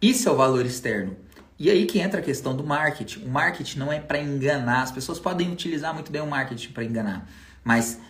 Isso 0.00 0.28
é 0.28 0.32
o 0.32 0.36
valor 0.36 0.64
externo. 0.64 1.14
E 1.58 1.70
aí 1.70 1.84
que 1.86 2.00
entra 2.00 2.20
a 2.20 2.22
questão 2.22 2.56
do 2.56 2.64
marketing. 2.64 3.26
O 3.26 3.28
marketing 3.28 3.78
não 3.78 3.92
é 3.92 4.00
para 4.00 4.18
enganar. 4.18 4.82
As 4.82 4.90
pessoas 4.90 5.20
podem 5.20 5.52
utilizar 5.52 5.92
muito 5.92 6.10
bem 6.10 6.22
o 6.22 6.26
marketing 6.26 6.72
para 6.72 6.84
enganar, 6.84 7.28
mas 7.62 8.00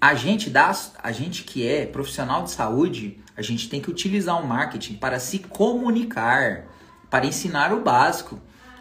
a 0.00 0.14
gente 0.16 0.50
dá, 0.50 0.76
a 1.00 1.12
gente 1.12 1.44
que 1.44 1.64
é 1.64 1.86
profissional 1.86 2.42
de 2.42 2.50
saúde, 2.50 3.20
a 3.36 3.42
gente 3.42 3.68
tem 3.68 3.80
que 3.80 3.88
utilizar 3.88 4.42
o 4.42 4.46
marketing 4.46 4.94
para 4.94 5.20
se 5.20 5.38
comunicar, 5.38 6.64
para 7.08 7.24
ensinar 7.24 7.72
o 7.72 7.80
básico. 7.80 8.40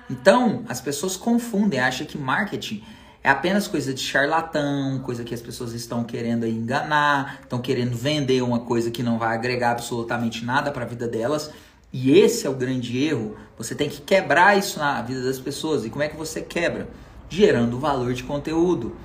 Então, 0.10 0.65
as 0.67 0.81
pessoas 0.81 1.15
confundem, 1.15 1.79
acham 1.79 2.08
que 2.08 2.17
marketing 2.17 2.84
é 3.24 3.30
apenas 3.30 3.68
coisa 3.68 3.94
de 3.94 4.01
charlatão, 4.01 5.00
coisa 5.00 5.24
que 5.24 5.34
as 5.34 5.42
pessoas 5.42 5.74
estão 5.74 6.04
querendo 6.04 6.48
enganar, 6.48 7.42
estão 7.44 7.60
querendo 7.60 7.96
vender 7.96 8.42
uma 8.42 8.62
coisa 8.62 8.90
que 8.90 9.04
não 9.04 9.20
vai 9.20 9.36
agregar 9.36 9.72
absolutamente 9.72 10.44
nada 10.44 10.72
para 10.72 10.86
a 10.86 10.88
vida 10.88 11.08
delas. 11.08 11.51
E 11.94 12.18
esse 12.18 12.48
é 12.48 12.50
o 12.50 12.54
grande 12.54 12.98
erro. 12.98 13.36
Você 13.58 13.75
tem 13.75 13.90
que 13.90 14.01
quebrar 14.01 14.58
isso 14.58 14.80
na 14.80 15.01
vida 15.04 15.22
das 15.22 15.40
pessoas. 15.40 15.86
E 15.86 15.90
como 15.90 16.01
é 16.01 16.08
que 16.08 16.18
você 16.18 16.42
quebra? 16.42 16.90
Gerando 17.30 17.78
valor 17.78 18.13
de 18.13 18.24
conteúdo. 18.24 18.96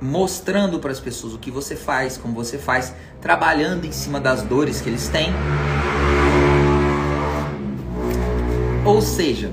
Mostrando 0.00 0.78
para 0.78 0.92
as 0.92 1.00
pessoas 1.00 1.34
o 1.34 1.38
que 1.38 1.50
você 1.50 1.74
faz, 1.74 2.16
como 2.16 2.32
você 2.34 2.56
faz, 2.56 2.94
trabalhando 3.20 3.84
em 3.84 3.90
cima 3.90 4.20
das 4.20 4.42
dores 4.42 4.80
que 4.80 4.88
eles 4.88 5.08
têm. 5.08 5.32
Ou 8.84 9.02
seja, 9.02 9.50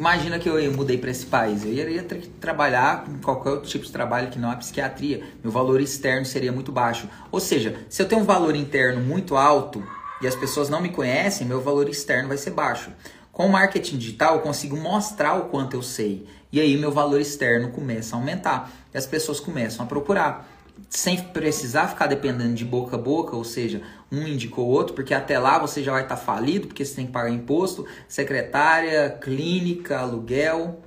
imagina 0.00 0.38
que 0.38 0.48
eu 0.48 0.72
mudei 0.72 0.96
para 0.96 1.10
esse 1.10 1.26
país. 1.26 1.62
Eu 1.62 1.72
iria 1.72 2.02
ter 2.02 2.22
que 2.22 2.28
trabalhar 2.28 3.04
com 3.04 3.18
qualquer 3.18 3.50
outro 3.50 3.68
tipo 3.68 3.84
de 3.84 3.92
trabalho 3.92 4.30
que 4.30 4.38
não 4.38 4.50
a 4.50 4.56
psiquiatria. 4.56 5.22
Meu 5.42 5.52
valor 5.52 5.78
externo 5.78 6.24
seria 6.24 6.50
muito 6.50 6.72
baixo. 6.72 7.06
Ou 7.30 7.38
seja, 7.38 7.76
se 7.86 8.00
eu 8.00 8.08
tenho 8.08 8.22
um 8.22 8.24
valor 8.24 8.56
interno 8.56 9.02
muito 9.02 9.36
alto, 9.36 9.86
e 10.22 10.26
as 10.26 10.34
pessoas 10.34 10.70
não 10.70 10.80
me 10.80 10.88
conhecem, 10.88 11.46
meu 11.46 11.60
valor 11.60 11.86
externo 11.86 12.28
vai 12.28 12.38
ser 12.38 12.52
baixo. 12.52 12.90
Com 13.30 13.46
o 13.46 13.52
marketing 13.52 13.98
digital, 13.98 14.36
eu 14.36 14.40
consigo 14.40 14.74
mostrar 14.74 15.34
o 15.34 15.50
quanto 15.50 15.76
eu 15.76 15.82
sei. 15.82 16.26
E 16.50 16.58
aí 16.58 16.78
meu 16.78 16.90
valor 16.90 17.20
externo 17.20 17.70
começa 17.70 18.16
a 18.16 18.18
aumentar. 18.18 18.70
E 18.92 18.96
as 18.96 19.06
pessoas 19.06 19.38
começam 19.38 19.84
a 19.84 19.88
procurar. 19.88 20.48
Sem 20.88 21.16
precisar 21.16 21.88
ficar 21.88 22.06
dependendo 22.06 22.54
de 22.54 22.64
boca 22.64 22.96
a 22.96 22.98
boca, 22.98 23.36
ou 23.36 23.44
seja, 23.44 23.82
um 24.10 24.26
indicou 24.26 24.66
o 24.66 24.70
outro, 24.70 24.94
porque 24.94 25.14
até 25.14 25.38
lá 25.38 25.58
você 25.58 25.82
já 25.82 25.92
vai 25.92 26.02
estar 26.02 26.16
falido, 26.16 26.66
porque 26.66 26.84
você 26.84 26.94
tem 26.94 27.06
que 27.06 27.12
pagar 27.12 27.30
imposto, 27.30 27.86
secretária, 28.08 29.10
clínica, 29.20 29.98
aluguel. 29.98 30.82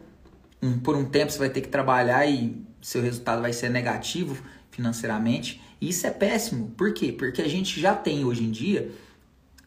Um, 0.62 0.80
por 0.80 0.96
um 0.96 1.06
tempo 1.06 1.32
você 1.32 1.40
vai 1.40 1.50
ter 1.50 1.62
que 1.62 1.68
trabalhar 1.68 2.26
e 2.26 2.62
seu 2.82 3.02
resultado 3.02 3.42
vai 3.42 3.54
ser 3.54 3.70
negativo 3.70 4.38
financeiramente. 4.72 5.62
E 5.80 5.90
isso 5.90 6.08
é 6.08 6.12
péssimo. 6.12 6.72
Por 6.78 6.94
quê? 6.94 7.12
Porque 7.12 7.42
a 7.42 7.50
gente 7.50 7.80
já 7.80 7.96
tem 7.96 8.26
hoje 8.26 8.44
em 8.44 8.52
dia 8.52 8.92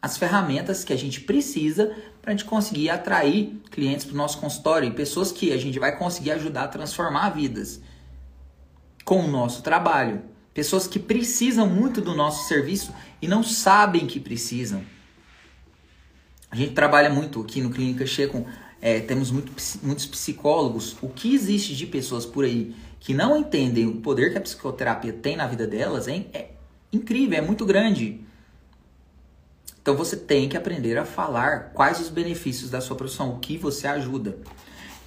as 0.01 0.17
ferramentas 0.17 0.83
que 0.83 0.93
a 0.93 0.97
gente 0.97 1.21
precisa 1.21 1.95
para 2.21 2.31
a 2.31 2.35
gente 2.35 2.45
conseguir 2.45 2.89
atrair 2.89 3.59
clientes 3.71 4.05
para 4.05 4.13
o 4.13 4.17
nosso 4.17 4.39
consultório 4.39 4.87
e 4.87 4.91
pessoas 4.91 5.31
que 5.31 5.51
a 5.51 5.57
gente 5.57 5.79
vai 5.79 5.97
conseguir 5.97 6.31
ajudar 6.31 6.63
a 6.63 6.67
transformar 6.67 7.29
vidas 7.29 7.81
com 9.07 9.21
o 9.21 9.27
nosso 9.27 9.61
trabalho. 9.61 10.21
Pessoas 10.53 10.85
que 10.85 10.99
precisam 10.99 11.65
muito 11.65 12.01
do 12.01 12.13
nosso 12.13 12.45
serviço 12.49 12.93
e 13.21 13.27
não 13.27 13.41
sabem 13.41 14.05
que 14.05 14.19
precisam. 14.19 14.83
A 16.51 16.57
gente 16.57 16.73
trabalha 16.73 17.09
muito 17.09 17.39
aqui 17.39 17.61
no 17.61 17.69
Clínica 17.69 18.05
Cheia 18.05 18.27
com. 18.27 18.45
É, 18.81 18.99
temos 18.99 19.31
muito, 19.31 19.53
muitos 19.81 20.05
psicólogos. 20.05 20.97
O 21.01 21.07
que 21.07 21.33
existe 21.33 21.73
de 21.73 21.85
pessoas 21.85 22.25
por 22.25 22.43
aí 22.43 22.75
que 22.99 23.13
não 23.13 23.37
entendem 23.37 23.87
o 23.87 24.01
poder 24.01 24.33
que 24.33 24.39
a 24.39 24.41
psicoterapia 24.41 25.13
tem 25.13 25.37
na 25.37 25.47
vida 25.47 25.65
delas 25.65 26.09
é, 26.09 26.25
é 26.33 26.51
incrível, 26.91 27.37
é 27.37 27.41
muito 27.41 27.65
grande. 27.65 28.19
Então 29.81 29.95
você 29.95 30.17
tem 30.17 30.49
que 30.49 30.57
aprender 30.57 30.97
a 30.97 31.05
falar 31.05 31.71
quais 31.73 32.01
os 32.01 32.09
benefícios 32.09 32.69
da 32.69 32.81
sua 32.81 32.97
profissão, 32.97 33.29
o 33.29 33.39
que 33.39 33.57
você 33.57 33.87
ajuda. 33.87 34.37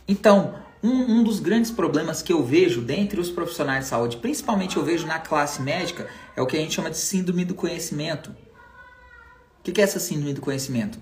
Então, 0.08 0.54
um, 0.82 1.18
um, 1.18 1.22
dos 1.22 1.40
grandes 1.40 1.70
problemas 1.70 2.22
que 2.22 2.32
eu 2.32 2.42
vejo 2.42 2.80
dentre 2.80 3.20
os 3.20 3.30
profissionais 3.30 3.84
de 3.84 3.90
saúde, 3.90 4.16
principalmente 4.16 4.76
eu 4.76 4.84
vejo 4.84 5.06
na 5.06 5.18
classe 5.18 5.60
médica, 5.60 6.08
é 6.34 6.40
o 6.40 6.46
que 6.46 6.56
a 6.56 6.60
gente 6.60 6.74
chama 6.74 6.90
de 6.90 6.96
síndrome 6.96 7.44
do 7.44 7.54
conhecimento. 7.54 8.34
O 9.58 9.62
que 9.62 9.80
é 9.80 9.84
essa 9.84 10.00
síndrome 10.00 10.32
do 10.32 10.40
conhecimento? 10.40 10.98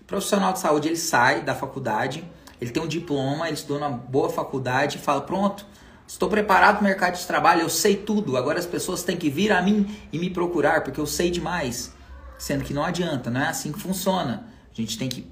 O 0.00 0.04
profissional 0.04 0.52
de 0.52 0.60
saúde 0.60 0.88
ele 0.88 0.96
sai 0.96 1.42
da 1.42 1.54
faculdade, 1.54 2.24
ele 2.60 2.70
tem 2.70 2.82
um 2.82 2.88
diploma, 2.88 3.46
ele 3.46 3.56
estudou 3.56 3.78
na 3.78 3.90
boa 3.90 4.30
faculdade 4.30 4.96
e 4.96 5.00
fala: 5.00 5.20
pronto, 5.20 5.66
estou 6.06 6.28
preparado 6.28 6.76
para 6.76 6.80
o 6.80 6.84
mercado 6.84 7.18
de 7.18 7.26
trabalho, 7.26 7.60
eu 7.60 7.68
sei 7.68 7.96
tudo, 7.96 8.36
agora 8.36 8.58
as 8.58 8.66
pessoas 8.66 9.02
têm 9.02 9.16
que 9.16 9.28
vir 9.28 9.52
a 9.52 9.60
mim 9.60 9.94
e 10.10 10.18
me 10.18 10.30
procurar 10.30 10.82
porque 10.82 11.00
eu 11.00 11.06
sei 11.06 11.30
demais. 11.30 11.92
Sendo 12.38 12.64
que 12.64 12.72
não 12.72 12.84
adianta, 12.84 13.30
não 13.30 13.42
é 13.42 13.48
assim 13.48 13.72
que 13.72 13.80
funciona. 13.80 14.46
A 14.72 14.74
gente 14.74 14.96
tem 14.96 15.08
que 15.08 15.26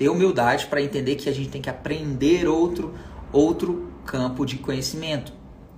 ter 0.00 0.08
humildade 0.08 0.64
para 0.64 0.80
entender 0.80 1.16
que 1.16 1.28
a 1.28 1.32
gente 1.32 1.50
tem 1.50 1.60
que 1.60 1.68
aprender 1.68 2.48
outro, 2.48 2.94
outro 3.30 3.92
campo 4.06 4.46
de 4.46 4.56
conhecimento. 4.56 5.30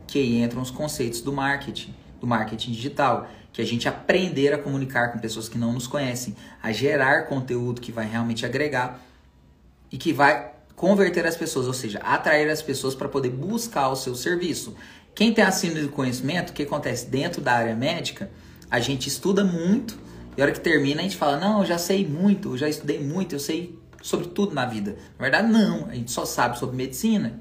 Que 0.06 0.20
aí 0.20 0.40
entram 0.40 0.62
os 0.62 0.70
conceitos 0.70 1.20
do 1.20 1.32
marketing, 1.32 1.92
do 2.20 2.26
marketing 2.28 2.70
digital. 2.70 3.26
Que 3.52 3.60
a 3.60 3.66
gente 3.66 3.88
aprender 3.88 4.54
a 4.54 4.58
comunicar 4.58 5.08
com 5.08 5.18
pessoas 5.18 5.48
que 5.48 5.58
não 5.58 5.72
nos 5.72 5.88
conhecem, 5.88 6.36
a 6.62 6.70
gerar 6.70 7.24
conteúdo 7.24 7.80
que 7.80 7.90
vai 7.90 8.06
realmente 8.06 8.46
agregar 8.46 9.02
e 9.90 9.98
que 9.98 10.12
vai 10.12 10.52
converter 10.76 11.26
as 11.26 11.36
pessoas, 11.36 11.66
ou 11.66 11.74
seja, 11.74 11.98
atrair 11.98 12.48
as 12.48 12.62
pessoas 12.62 12.94
para 12.94 13.08
poder 13.08 13.30
buscar 13.30 13.88
o 13.88 13.96
seu 13.96 14.14
serviço. 14.14 14.76
Quem 15.16 15.34
tem 15.34 15.42
a 15.42 15.50
síndrome 15.50 15.88
do 15.88 15.92
conhecimento, 15.92 16.50
o 16.50 16.52
que 16.52 16.62
acontece 16.62 17.06
dentro 17.06 17.40
da 17.40 17.54
área 17.54 17.74
médica? 17.74 18.30
A 18.70 18.78
gente 18.78 19.08
estuda 19.08 19.42
muito, 19.42 19.98
e 20.36 20.40
a 20.40 20.44
hora 20.44 20.52
que 20.52 20.60
termina, 20.60 21.00
a 21.00 21.02
gente 21.02 21.16
fala: 21.16 21.38
Não, 21.38 21.58
eu 21.58 21.66
já 21.66 21.76
sei 21.76 22.06
muito, 22.06 22.50
eu 22.50 22.56
já 22.56 22.68
estudei 22.68 23.02
muito, 23.02 23.34
eu 23.34 23.40
sei 23.40 23.81
sobre 24.02 24.26
tudo 24.26 24.54
na 24.54 24.66
vida. 24.66 24.96
Na 25.18 25.22
verdade, 25.22 25.50
não. 25.50 25.86
A 25.86 25.94
gente 25.94 26.10
só 26.10 26.26
sabe 26.26 26.58
sobre 26.58 26.76
medicina, 26.76 27.40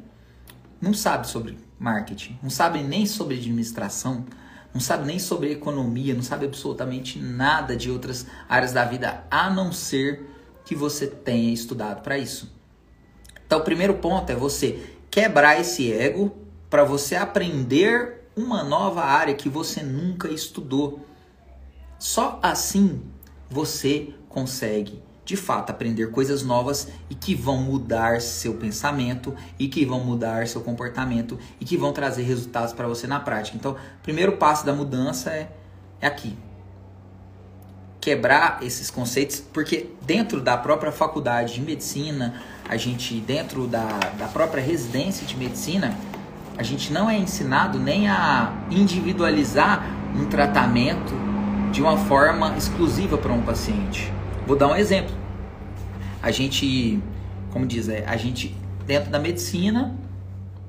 não 0.79 0.93
sabe 0.93 1.27
sobre 1.27 1.57
marketing, 1.77 2.37
não 2.41 2.49
sabe 2.49 2.81
nem 2.83 3.05
sobre 3.05 3.35
administração, 3.35 4.25
não 4.73 4.79
sabe 4.79 5.05
nem 5.05 5.19
sobre 5.19 5.51
economia, 5.51 6.13
não 6.13 6.21
sabe 6.21 6.45
absolutamente 6.45 7.19
nada 7.19 7.75
de 7.75 7.89
outras 7.89 8.25
áreas 8.47 8.71
da 8.71 8.85
vida, 8.85 9.25
a 9.29 9.49
não 9.49 9.71
ser 9.71 10.29
que 10.63 10.75
você 10.75 11.07
tenha 11.07 11.51
estudado 11.51 12.01
para 12.01 12.17
isso. 12.17 12.55
Então, 13.45 13.59
o 13.59 13.63
primeiro 13.63 13.95
ponto 13.95 14.29
é 14.29 14.35
você 14.35 14.95
quebrar 15.09 15.59
esse 15.59 15.91
ego 15.91 16.33
para 16.69 16.85
você 16.85 17.15
aprender 17.15 18.29
uma 18.33 18.63
nova 18.63 19.03
área 19.03 19.33
que 19.33 19.49
você 19.49 19.83
nunca 19.83 20.29
estudou. 20.29 21.05
Só 21.99 22.39
assim 22.41 23.01
você 23.49 24.13
consegue 24.29 25.03
de 25.23 25.37
fato 25.37 25.69
aprender 25.69 26.11
coisas 26.11 26.43
novas 26.43 26.87
e 27.09 27.15
que 27.15 27.35
vão 27.35 27.57
mudar 27.57 28.21
seu 28.21 28.55
pensamento 28.55 29.35
e 29.59 29.67
que 29.67 29.85
vão 29.85 29.99
mudar 29.99 30.47
seu 30.47 30.61
comportamento 30.61 31.37
e 31.59 31.65
que 31.65 31.77
vão 31.77 31.93
trazer 31.93 32.23
resultados 32.23 32.73
para 32.73 32.87
você 32.87 33.07
na 33.07 33.19
prática. 33.19 33.55
Então, 33.57 33.73
o 33.73 34.03
primeiro 34.03 34.33
passo 34.33 34.65
da 34.65 34.73
mudança 34.73 35.29
é, 35.29 35.49
é 35.99 36.07
aqui. 36.07 36.37
Quebrar 37.99 38.63
esses 38.63 38.89
conceitos, 38.89 39.39
porque 39.39 39.91
dentro 40.01 40.41
da 40.41 40.57
própria 40.57 40.91
faculdade 40.91 41.53
de 41.53 41.61
medicina, 41.61 42.41
a 42.67 42.75
gente, 42.75 43.19
dentro 43.19 43.67
da, 43.67 43.87
da 44.17 44.27
própria 44.27 44.61
residência 44.61 45.25
de 45.25 45.37
medicina, 45.37 45.95
a 46.57 46.63
gente 46.63 46.91
não 46.91 47.07
é 47.07 47.15
ensinado 47.15 47.77
nem 47.77 48.09
a 48.09 48.53
individualizar 48.71 49.85
um 50.15 50.25
tratamento 50.25 51.13
de 51.71 51.81
uma 51.81 51.95
forma 51.95 52.57
exclusiva 52.57 53.17
para 53.19 53.31
um 53.31 53.41
paciente. 53.43 54.11
Vou 54.51 54.57
dar 54.57 54.67
um 54.67 54.75
exemplo. 54.75 55.15
A 56.21 56.29
gente, 56.29 57.01
como 57.51 57.65
diz, 57.65 57.87
é, 57.87 58.03
a 58.05 58.17
gente 58.17 58.53
dentro 58.85 59.09
da 59.09 59.17
medicina, 59.17 59.97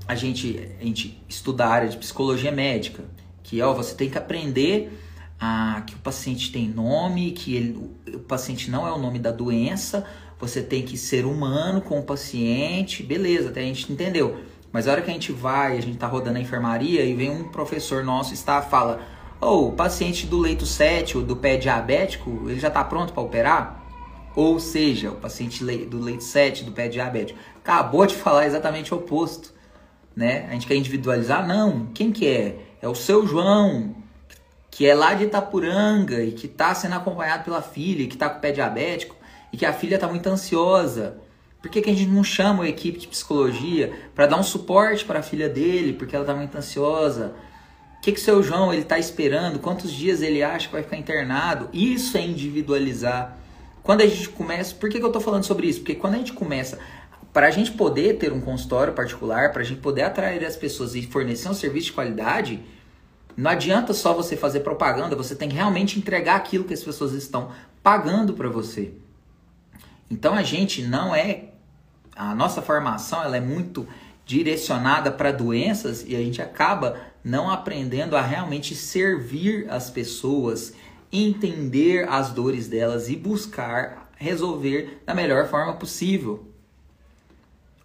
a 0.06 0.14
gente, 0.14 0.70
a 0.80 0.84
gente 0.84 1.20
estuda 1.28 1.64
a 1.64 1.68
área 1.68 1.88
de 1.88 1.96
psicologia 1.96 2.52
médica, 2.52 3.02
que 3.42 3.60
ó, 3.60 3.74
você 3.74 3.96
tem 3.96 4.08
que 4.08 4.16
aprender 4.16 4.96
a, 5.36 5.82
que 5.84 5.96
o 5.96 5.98
paciente 5.98 6.52
tem 6.52 6.68
nome, 6.68 7.32
que 7.32 7.56
ele, 7.56 7.90
o 8.14 8.20
paciente 8.20 8.70
não 8.70 8.86
é 8.86 8.92
o 8.92 8.98
nome 8.98 9.18
da 9.18 9.32
doença, 9.32 10.06
você 10.38 10.62
tem 10.62 10.84
que 10.84 10.96
ser 10.96 11.26
humano 11.26 11.80
com 11.80 11.98
o 11.98 12.04
paciente, 12.04 13.02
beleza, 13.02 13.48
até 13.48 13.62
a 13.62 13.64
gente 13.64 13.92
entendeu. 13.92 14.44
Mas 14.70 14.86
a 14.86 14.92
hora 14.92 15.02
que 15.02 15.10
a 15.10 15.12
gente 15.12 15.32
vai, 15.32 15.76
a 15.76 15.82
gente 15.82 15.98
tá 15.98 16.06
rodando 16.06 16.38
a 16.38 16.40
enfermaria 16.40 17.04
e 17.04 17.14
vem 17.14 17.30
um 17.30 17.48
professor 17.48 18.04
nosso 18.04 18.32
está 18.32 18.62
fala: 18.62 19.02
"Ou 19.42 19.68
o 19.68 19.72
paciente 19.72 20.26
do 20.26 20.38
leito 20.38 20.64
7 20.64 21.18
ou 21.18 21.22
do 21.22 21.36
pé 21.36 21.56
diabético, 21.56 22.48
ele 22.48 22.60
já 22.60 22.68
está 22.68 22.82
pronto 22.82 23.12
para 23.12 23.22
operar?" 23.22 23.82
Ou 24.34 24.58
seja, 24.58 25.10
o 25.10 25.16
paciente 25.16 25.62
do 25.86 26.00
leito 26.00 26.24
7 26.24 26.64
do 26.64 26.72
pé 26.72 26.88
diabético 26.88 27.38
acabou 27.56 28.06
de 28.06 28.14
falar 28.16 28.46
exatamente 28.46 28.94
o 28.94 28.96
oposto, 28.96 29.52
né? 30.16 30.46
A 30.48 30.52
gente 30.52 30.66
quer 30.66 30.76
individualizar? 30.76 31.46
Não. 31.46 31.86
Quem 31.92 32.10
que 32.10 32.26
é? 32.26 32.58
É 32.80 32.88
o 32.88 32.94
seu 32.94 33.26
João, 33.26 33.94
que 34.70 34.86
é 34.86 34.94
lá 34.94 35.14
de 35.14 35.24
Itapuranga 35.24 36.22
e 36.22 36.32
que 36.32 36.46
está 36.46 36.74
sendo 36.74 36.94
acompanhado 36.94 37.44
pela 37.44 37.60
filha, 37.60 38.06
que 38.06 38.14
está 38.14 38.28
com 38.28 38.38
o 38.38 38.40
pé 38.40 38.52
diabético 38.52 39.14
e 39.52 39.56
que 39.56 39.66
a 39.66 39.72
filha 39.72 39.96
está 39.96 40.08
muito 40.08 40.26
ansiosa. 40.28 41.18
Por 41.60 41.70
que, 41.70 41.80
que 41.80 41.90
a 41.90 41.94
gente 41.94 42.10
não 42.10 42.24
chama 42.24 42.64
a 42.64 42.68
equipe 42.68 42.98
de 42.98 43.06
psicologia 43.06 43.92
para 44.14 44.26
dar 44.26 44.36
um 44.36 44.42
suporte 44.42 45.04
para 45.04 45.20
a 45.20 45.22
filha 45.22 45.48
dele, 45.48 45.92
porque 45.92 46.16
ela 46.16 46.24
está 46.24 46.34
muito 46.34 46.56
ansiosa? 46.56 47.34
O 48.02 48.04
que, 48.04 48.10
que 48.10 48.18
o 48.18 48.24
seu 48.24 48.42
João 48.42 48.72
ele 48.72 48.82
está 48.82 48.98
esperando? 48.98 49.60
Quantos 49.60 49.92
dias 49.92 50.22
ele 50.22 50.42
acha 50.42 50.66
que 50.66 50.72
vai 50.72 50.82
ficar 50.82 50.96
internado? 50.96 51.68
Isso 51.72 52.18
é 52.18 52.20
individualizar. 52.20 53.38
Quando 53.80 54.00
a 54.00 54.06
gente 54.08 54.28
começa, 54.30 54.74
por 54.74 54.90
que, 54.90 54.98
que 54.98 55.04
eu 55.04 55.06
estou 55.06 55.22
falando 55.22 55.44
sobre 55.44 55.68
isso? 55.68 55.78
Porque 55.78 55.94
quando 55.94 56.14
a 56.14 56.18
gente 56.18 56.32
começa, 56.32 56.80
para 57.32 57.46
a 57.46 57.50
gente 57.52 57.70
poder 57.70 58.18
ter 58.18 58.32
um 58.32 58.40
consultório 58.40 58.92
particular, 58.92 59.52
para 59.52 59.62
a 59.62 59.64
gente 59.64 59.80
poder 59.80 60.02
atrair 60.02 60.44
as 60.44 60.56
pessoas 60.56 60.96
e 60.96 61.02
fornecer 61.02 61.48
um 61.48 61.54
serviço 61.54 61.86
de 61.86 61.92
qualidade, 61.92 62.60
não 63.36 63.52
adianta 63.52 63.94
só 63.94 64.12
você 64.12 64.36
fazer 64.36 64.60
propaganda, 64.60 65.14
você 65.14 65.36
tem 65.36 65.48
que 65.48 65.54
realmente 65.54 65.96
entregar 65.96 66.34
aquilo 66.34 66.64
que 66.64 66.74
as 66.74 66.82
pessoas 66.82 67.12
estão 67.12 67.52
pagando 67.84 68.32
para 68.32 68.48
você. 68.48 68.94
Então 70.10 70.34
a 70.34 70.42
gente 70.42 70.82
não 70.82 71.14
é 71.14 71.50
a 72.16 72.34
nossa 72.34 72.60
formação 72.60 73.22
ela 73.22 73.36
é 73.36 73.40
muito 73.40 73.86
direcionada 74.24 75.10
para 75.10 75.32
doenças 75.32 76.04
e 76.06 76.14
a 76.14 76.18
gente 76.18 76.40
acaba 76.40 76.96
não 77.24 77.50
aprendendo 77.50 78.16
a 78.16 78.22
realmente 78.22 78.74
servir 78.74 79.66
as 79.70 79.90
pessoas, 79.90 80.72
entender 81.12 82.08
as 82.08 82.30
dores 82.30 82.68
delas 82.68 83.08
e 83.08 83.16
buscar 83.16 84.10
resolver 84.16 85.02
da 85.04 85.14
melhor 85.14 85.48
forma 85.48 85.74
possível. 85.74 86.48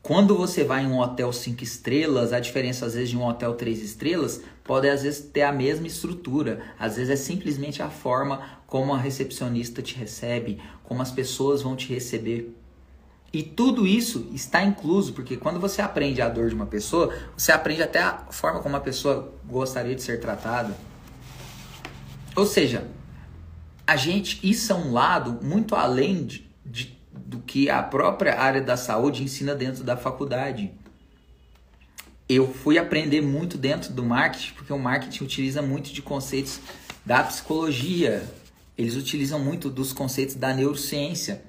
Quando 0.01 0.37
você 0.37 0.63
vai 0.63 0.85
em 0.85 0.87
um 0.87 0.99
hotel 0.99 1.33
5 1.33 1.61
estrelas, 1.63 2.31
a 2.31 2.39
diferença 2.39 2.85
às 2.85 2.93
vezes 2.93 3.09
de 3.09 3.17
um 3.17 3.25
hotel 3.25 3.55
3 3.55 3.81
estrelas 3.81 4.41
pode 4.63 4.87
às 4.87 5.03
vezes 5.03 5.19
ter 5.19 5.41
a 5.41 5.51
mesma 5.51 5.85
estrutura. 5.85 6.61
Às 6.79 6.95
vezes 6.95 7.09
é 7.09 7.15
simplesmente 7.17 7.81
a 7.81 7.89
forma 7.89 8.41
como 8.65 8.93
a 8.93 8.97
recepcionista 8.97 9.81
te 9.81 9.95
recebe, 9.95 10.61
como 10.83 11.01
as 11.01 11.11
pessoas 11.11 11.61
vão 11.61 11.75
te 11.75 11.93
receber. 11.93 12.56
E 13.31 13.43
tudo 13.43 13.85
isso 13.85 14.29
está 14.33 14.63
incluso, 14.63 15.13
porque 15.13 15.35
quando 15.35 15.59
você 15.59 15.81
aprende 15.81 16.21
a 16.21 16.29
dor 16.29 16.49
de 16.49 16.55
uma 16.55 16.65
pessoa, 16.65 17.13
você 17.35 17.51
aprende 17.51 17.83
até 17.83 17.99
a 17.99 18.25
forma 18.29 18.61
como 18.61 18.75
a 18.75 18.79
pessoa 18.79 19.33
gostaria 19.45 19.93
de 19.93 20.01
ser 20.01 20.19
tratada. 20.19 20.75
Ou 22.35 22.45
seja, 22.45 22.87
a 23.85 23.95
gente, 23.95 24.39
isso 24.47 24.71
é 24.71 24.75
um 24.75 24.93
lado 24.93 25.43
muito 25.43 25.75
além 25.75 26.25
de, 26.25 26.49
de, 26.65 26.97
do 27.11 27.39
que 27.39 27.69
a 27.69 27.83
própria 27.83 28.39
área 28.39 28.61
da 28.61 28.77
saúde 28.77 29.23
ensina 29.23 29.53
dentro 29.53 29.83
da 29.83 29.97
faculdade. 29.97 30.71
Eu 32.29 32.53
fui 32.53 32.77
aprender 32.77 33.21
muito 33.21 33.57
dentro 33.57 33.91
do 33.91 34.03
marketing, 34.03 34.53
porque 34.53 34.71
o 34.71 34.79
marketing 34.79 35.23
utiliza 35.23 35.61
muito 35.61 35.91
de 35.91 36.01
conceitos 36.01 36.59
da 37.05 37.23
psicologia, 37.23 38.23
eles 38.77 38.95
utilizam 38.95 39.39
muito 39.39 39.69
dos 39.69 39.91
conceitos 39.91 40.35
da 40.35 40.53
neurociência 40.53 41.41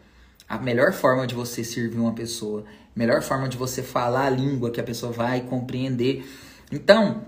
a 0.48 0.58
melhor 0.58 0.92
forma 0.92 1.26
de 1.26 1.34
você 1.34 1.62
servir 1.62 1.98
uma 1.98 2.12
pessoa, 2.12 2.64
a 2.96 2.98
melhor 2.98 3.22
forma 3.22 3.48
de 3.48 3.56
você 3.56 3.82
falar 3.82 4.26
a 4.26 4.30
língua 4.30 4.70
que 4.70 4.80
a 4.80 4.84
pessoa 4.84 5.12
vai 5.12 5.42
compreender. 5.42 6.26
Então, 6.72 7.22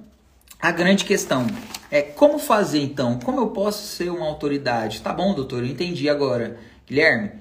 a 0.61 0.71
grande 0.71 1.05
questão 1.05 1.47
é 1.91 2.03
como 2.03 2.39
fazer 2.39 2.81
então? 2.83 3.19
Como 3.19 3.41
eu 3.41 3.49
posso 3.49 3.87
ser 3.87 4.11
uma 4.11 4.27
autoridade? 4.27 5.01
Tá 5.01 5.13
bom, 5.13 5.35
doutor, 5.35 5.63
eu 5.63 5.69
entendi 5.69 6.09
agora. 6.09 6.59
Guilherme, 6.87 7.33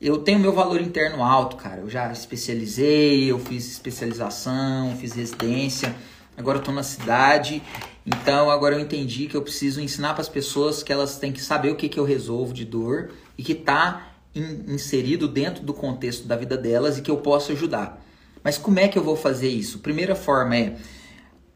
eu 0.00 0.18
tenho 0.18 0.38
meu 0.38 0.52
valor 0.52 0.80
interno 0.80 1.22
alto, 1.22 1.56
cara. 1.56 1.80
Eu 1.80 1.88
já 1.88 2.12
especializei, 2.12 3.30
eu 3.30 3.38
fiz 3.38 3.70
especialização, 3.70 4.96
fiz 4.98 5.12
residência. 5.12 5.94
Agora 6.36 6.58
eu 6.58 6.62
tô 6.62 6.72
na 6.72 6.82
cidade, 6.82 7.62
então 8.04 8.50
agora 8.50 8.74
eu 8.74 8.80
entendi 8.80 9.28
que 9.28 9.36
eu 9.36 9.42
preciso 9.42 9.80
ensinar 9.80 10.14
para 10.14 10.22
as 10.22 10.28
pessoas 10.28 10.82
que 10.82 10.92
elas 10.92 11.16
têm 11.16 11.32
que 11.32 11.40
saber 11.40 11.70
o 11.70 11.76
que, 11.76 11.88
que 11.88 11.98
eu 11.98 12.04
resolvo 12.04 12.52
de 12.52 12.64
dor 12.64 13.12
e 13.38 13.42
que 13.42 13.54
tá 13.54 14.13
inserido 14.34 15.28
dentro 15.28 15.62
do 15.62 15.72
contexto 15.72 16.26
da 16.26 16.36
vida 16.36 16.56
delas 16.56 16.98
e 16.98 17.02
que 17.02 17.10
eu 17.10 17.18
posso 17.18 17.52
ajudar. 17.52 18.02
Mas 18.42 18.58
como 18.58 18.78
é 18.78 18.88
que 18.88 18.98
eu 18.98 19.04
vou 19.04 19.16
fazer 19.16 19.48
isso? 19.48 19.78
Primeira 19.78 20.14
forma 20.14 20.56
é 20.56 20.76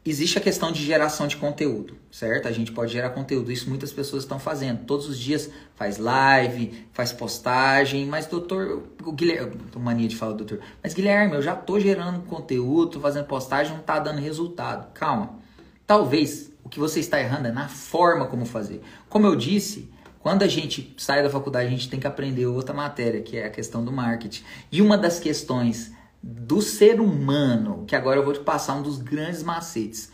existe 0.05 0.37
a 0.37 0.41
questão 0.41 0.71
de 0.71 0.83
geração 0.83 1.27
de 1.27 1.37
conteúdo, 1.37 1.95
certo? 2.09 2.47
A 2.47 2.51
gente 2.51 2.71
pode 2.71 2.91
gerar 2.91 3.11
conteúdo, 3.11 3.51
isso 3.51 3.69
muitas 3.69 3.91
pessoas 3.91 4.23
estão 4.23 4.39
fazendo. 4.39 4.85
Todos 4.85 5.07
os 5.07 5.19
dias 5.19 5.49
faz 5.75 5.97
live, 5.97 6.87
faz 6.93 7.11
postagem, 7.11 8.05
mas 8.05 8.25
doutor, 8.25 8.83
o 9.03 9.11
Guilherme, 9.11 9.57
tô 9.71 9.79
mania 9.79 10.07
de 10.07 10.15
falar 10.15 10.33
doutor, 10.33 10.59
mas 10.81 10.93
Guilherme, 10.93 11.35
eu 11.35 11.41
já 11.41 11.55
tô 11.55 11.79
gerando 11.79 12.23
conteúdo, 12.23 12.91
tô 12.91 12.99
fazendo 12.99 13.25
postagem, 13.25 13.73
não 13.73 13.83
tá 13.83 13.99
dando 13.99 14.19
resultado. 14.19 14.91
Calma. 14.93 15.37
Talvez 15.85 16.51
o 16.63 16.69
que 16.69 16.79
você 16.79 16.99
está 16.99 17.19
errando 17.19 17.47
é 17.47 17.51
na 17.51 17.67
forma 17.67 18.27
como 18.27 18.45
fazer. 18.45 18.81
Como 19.09 19.25
eu 19.25 19.35
disse, 19.35 19.89
quando 20.19 20.43
a 20.43 20.47
gente 20.47 20.93
sai 20.97 21.23
da 21.23 21.29
faculdade, 21.29 21.67
a 21.67 21.71
gente 21.71 21.89
tem 21.89 21.99
que 21.99 22.07
aprender 22.07 22.45
outra 22.45 22.73
matéria, 22.73 23.21
que 23.21 23.37
é 23.37 23.45
a 23.45 23.49
questão 23.49 23.83
do 23.83 23.91
marketing. 23.91 24.43
E 24.71 24.81
uma 24.81 24.97
das 24.97 25.19
questões 25.19 25.93
do 26.21 26.61
ser 26.61 26.99
humano, 26.99 27.85
que 27.87 27.95
agora 27.95 28.19
eu 28.19 28.25
vou 28.25 28.33
te 28.33 28.41
passar 28.41 28.75
um 28.75 28.81
dos 28.81 28.97
grandes 28.97 29.41
macetes. 29.41 30.11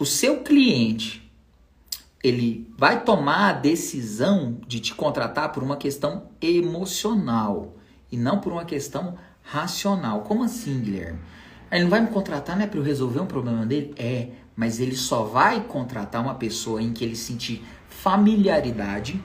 O 0.00 0.04
seu 0.04 0.42
cliente, 0.42 1.30
ele 2.22 2.68
vai 2.76 3.04
tomar 3.04 3.50
a 3.50 3.52
decisão 3.52 4.58
de 4.66 4.80
te 4.80 4.94
contratar 4.94 5.52
por 5.52 5.62
uma 5.62 5.76
questão 5.76 6.28
emocional 6.40 7.76
e 8.10 8.16
não 8.16 8.40
por 8.40 8.52
uma 8.52 8.64
questão 8.64 9.16
racional. 9.42 10.22
Como 10.22 10.42
assim, 10.42 10.80
Guilherme? 10.80 11.20
Ele 11.70 11.84
não 11.84 11.90
vai 11.90 12.00
me 12.00 12.08
contratar, 12.08 12.56
né, 12.56 12.66
para 12.66 12.78
eu 12.78 12.82
resolver 12.82 13.20
um 13.20 13.26
problema 13.26 13.64
dele? 13.64 13.94
É, 13.96 14.30
mas 14.56 14.80
ele 14.80 14.96
só 14.96 15.22
vai 15.22 15.60
contratar 15.62 16.20
uma 16.20 16.34
pessoa 16.34 16.82
em 16.82 16.92
que 16.92 17.04
ele 17.04 17.16
sentir 17.16 17.64
familiaridade 17.88 19.22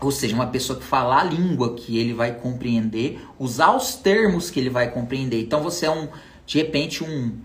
ou 0.00 0.10
seja, 0.10 0.34
uma 0.34 0.48
pessoa 0.48 0.78
que 0.78 0.84
fala 0.84 1.20
a 1.20 1.24
língua 1.24 1.74
que 1.74 1.98
ele 1.98 2.12
vai 2.12 2.34
compreender, 2.34 3.20
usar 3.38 3.74
os 3.74 3.94
termos 3.94 4.50
que 4.50 4.58
ele 4.58 4.70
vai 4.70 4.90
compreender. 4.90 5.40
Então 5.40 5.62
você 5.62 5.86
é 5.86 5.90
um, 5.90 6.08
de 6.44 6.58
repente, 6.58 7.04
um 7.04 7.38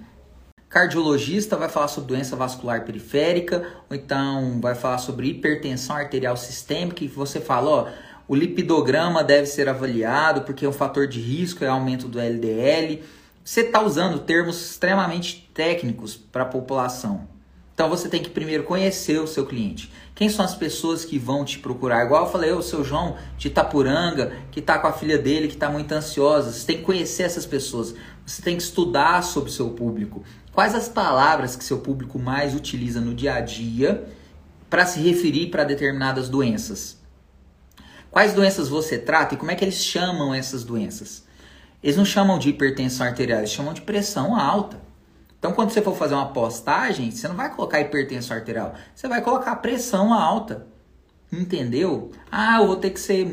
cardiologista 0.70 1.56
vai 1.56 1.70
falar 1.70 1.88
sobre 1.88 2.10
doença 2.16 2.36
vascular 2.36 2.84
periférica, 2.84 3.66
ou 3.90 3.96
então 3.96 4.60
vai 4.60 4.76
falar 4.76 4.98
sobre 4.98 5.30
hipertensão 5.30 5.96
arterial 5.96 6.36
sistêmica, 6.36 7.04
e 7.04 7.08
você 7.08 7.40
fala, 7.40 7.70
ó, 7.70 7.88
o 8.28 8.36
lipidograma 8.36 9.24
deve 9.24 9.46
ser 9.46 9.70
avaliado 9.70 10.42
porque 10.42 10.68
o 10.68 10.74
fator 10.74 11.08
de 11.08 11.20
risco 11.22 11.64
é 11.64 11.68
aumento 11.68 12.08
do 12.08 12.20
LDL. 12.20 13.02
Você 13.44 13.62
está 13.62 13.82
usando 13.82 14.20
termos 14.20 14.72
extremamente 14.72 15.50
técnicos 15.54 16.18
para 16.18 16.44
a 16.44 16.46
população. 16.46 17.37
Então 17.78 17.88
você 17.88 18.10
tem 18.10 18.24
que 18.24 18.32
primeiro 18.32 18.64
conhecer 18.64 19.22
o 19.22 19.28
seu 19.28 19.46
cliente. 19.46 19.94
Quem 20.16 20.28
são 20.30 20.44
as 20.44 20.56
pessoas 20.56 21.06
que 21.06 21.20
vão 21.20 21.46
te 21.46 21.60
procurar? 21.60 22.04
Igual 22.04 22.26
eu 22.26 22.32
falei, 22.32 22.52
o 22.52 22.64
seu 22.64 22.84
João 22.84 23.16
de 23.38 23.50
Itapuranga, 23.50 24.36
que 24.50 24.60
está 24.60 24.80
com 24.80 24.88
a 24.88 24.92
filha 24.92 25.16
dele, 25.16 25.48
que 25.48 25.54
está 25.54 25.70
muito 25.70 25.92
ansiosa. 25.92 26.52
Você 26.52 26.66
tem 26.66 26.78
que 26.78 26.84
conhecer 26.84 27.22
essas 27.22 27.46
pessoas. 27.46 27.94
Você 28.26 28.42
tem 28.42 28.58
que 28.58 28.64
estudar 28.64 29.24
sobre 29.24 29.52
o 29.52 29.54
seu 29.54 29.70
público. 29.70 30.24
Quais 30.52 30.74
as 30.74 30.90
palavras 30.90 31.56
que 31.56 31.64
seu 31.64 31.78
público 31.78 32.18
mais 32.18 32.56
utiliza 32.56 33.00
no 33.00 33.14
dia 33.14 33.36
a 33.36 33.42
dia 33.42 34.10
para 34.72 34.88
se 34.88 35.00
referir 35.00 35.52
para 35.52 35.64
determinadas 35.64 36.30
doenças? 36.30 36.98
Quais 38.10 38.34
doenças 38.34 38.68
você 38.68 38.98
trata 38.98 39.36
e 39.36 39.38
como 39.38 39.52
é 39.52 39.56
que 39.56 39.64
eles 39.64 39.86
chamam 39.86 40.34
essas 40.34 40.64
doenças? 40.64 41.26
Eles 41.84 41.96
não 41.96 42.06
chamam 42.06 42.40
de 42.40 42.50
hipertensão 42.50 43.06
arterial, 43.06 43.38
eles 43.38 43.52
chamam 43.52 43.72
de 43.72 43.82
pressão 43.82 44.36
alta. 44.36 44.87
Então, 45.40 45.54
quando 45.54 45.70
você 45.70 45.82
for 45.82 45.96
fazer 45.96 46.16
uma 46.16 46.30
postagem, 46.34 47.12
você 47.12 47.28
não 47.28 47.36
vai 47.36 47.54
colocar 47.54 47.80
hipertensão 47.80 48.36
arterial, 48.36 48.74
você 48.96 49.08
vai 49.08 49.22
colocar 49.22 49.56
pressão 49.58 50.14
alta. 50.14 50.68
Entendeu? 51.32 52.12
Ah, 52.32 52.60
eu 52.62 52.68
vou 52.68 52.78
ter 52.78 52.90
que 52.90 53.00
ser 53.00 53.26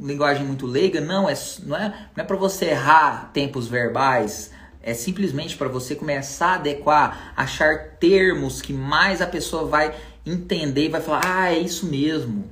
linguagem 0.00 0.44
muito 0.44 0.66
leiga. 0.66 1.00
Não, 1.00 1.28
é, 1.28 1.34
não 1.64 1.76
é, 1.76 1.88
não 2.14 2.22
é 2.22 2.26
para 2.26 2.36
você 2.36 2.66
errar 2.66 3.30
tempos 3.32 3.66
verbais, 3.68 4.50
É 4.80 4.94
simplesmente 4.94 5.56
para 5.56 5.68
você 5.68 5.94
começar 5.94 6.52
a 6.52 6.54
adequar, 6.54 7.32
achar 7.36 7.96
termos 7.98 8.62
que 8.62 8.72
mais 8.72 9.20
a 9.20 9.26
pessoa 9.26 9.66
vai 9.66 9.94
entender 10.24 10.86
e 10.86 10.88
vai 10.88 11.00
falar: 11.00 11.22
"Ah, 11.26 11.52
é 11.52 11.58
isso 11.58 11.86
mesmo". 11.86 12.44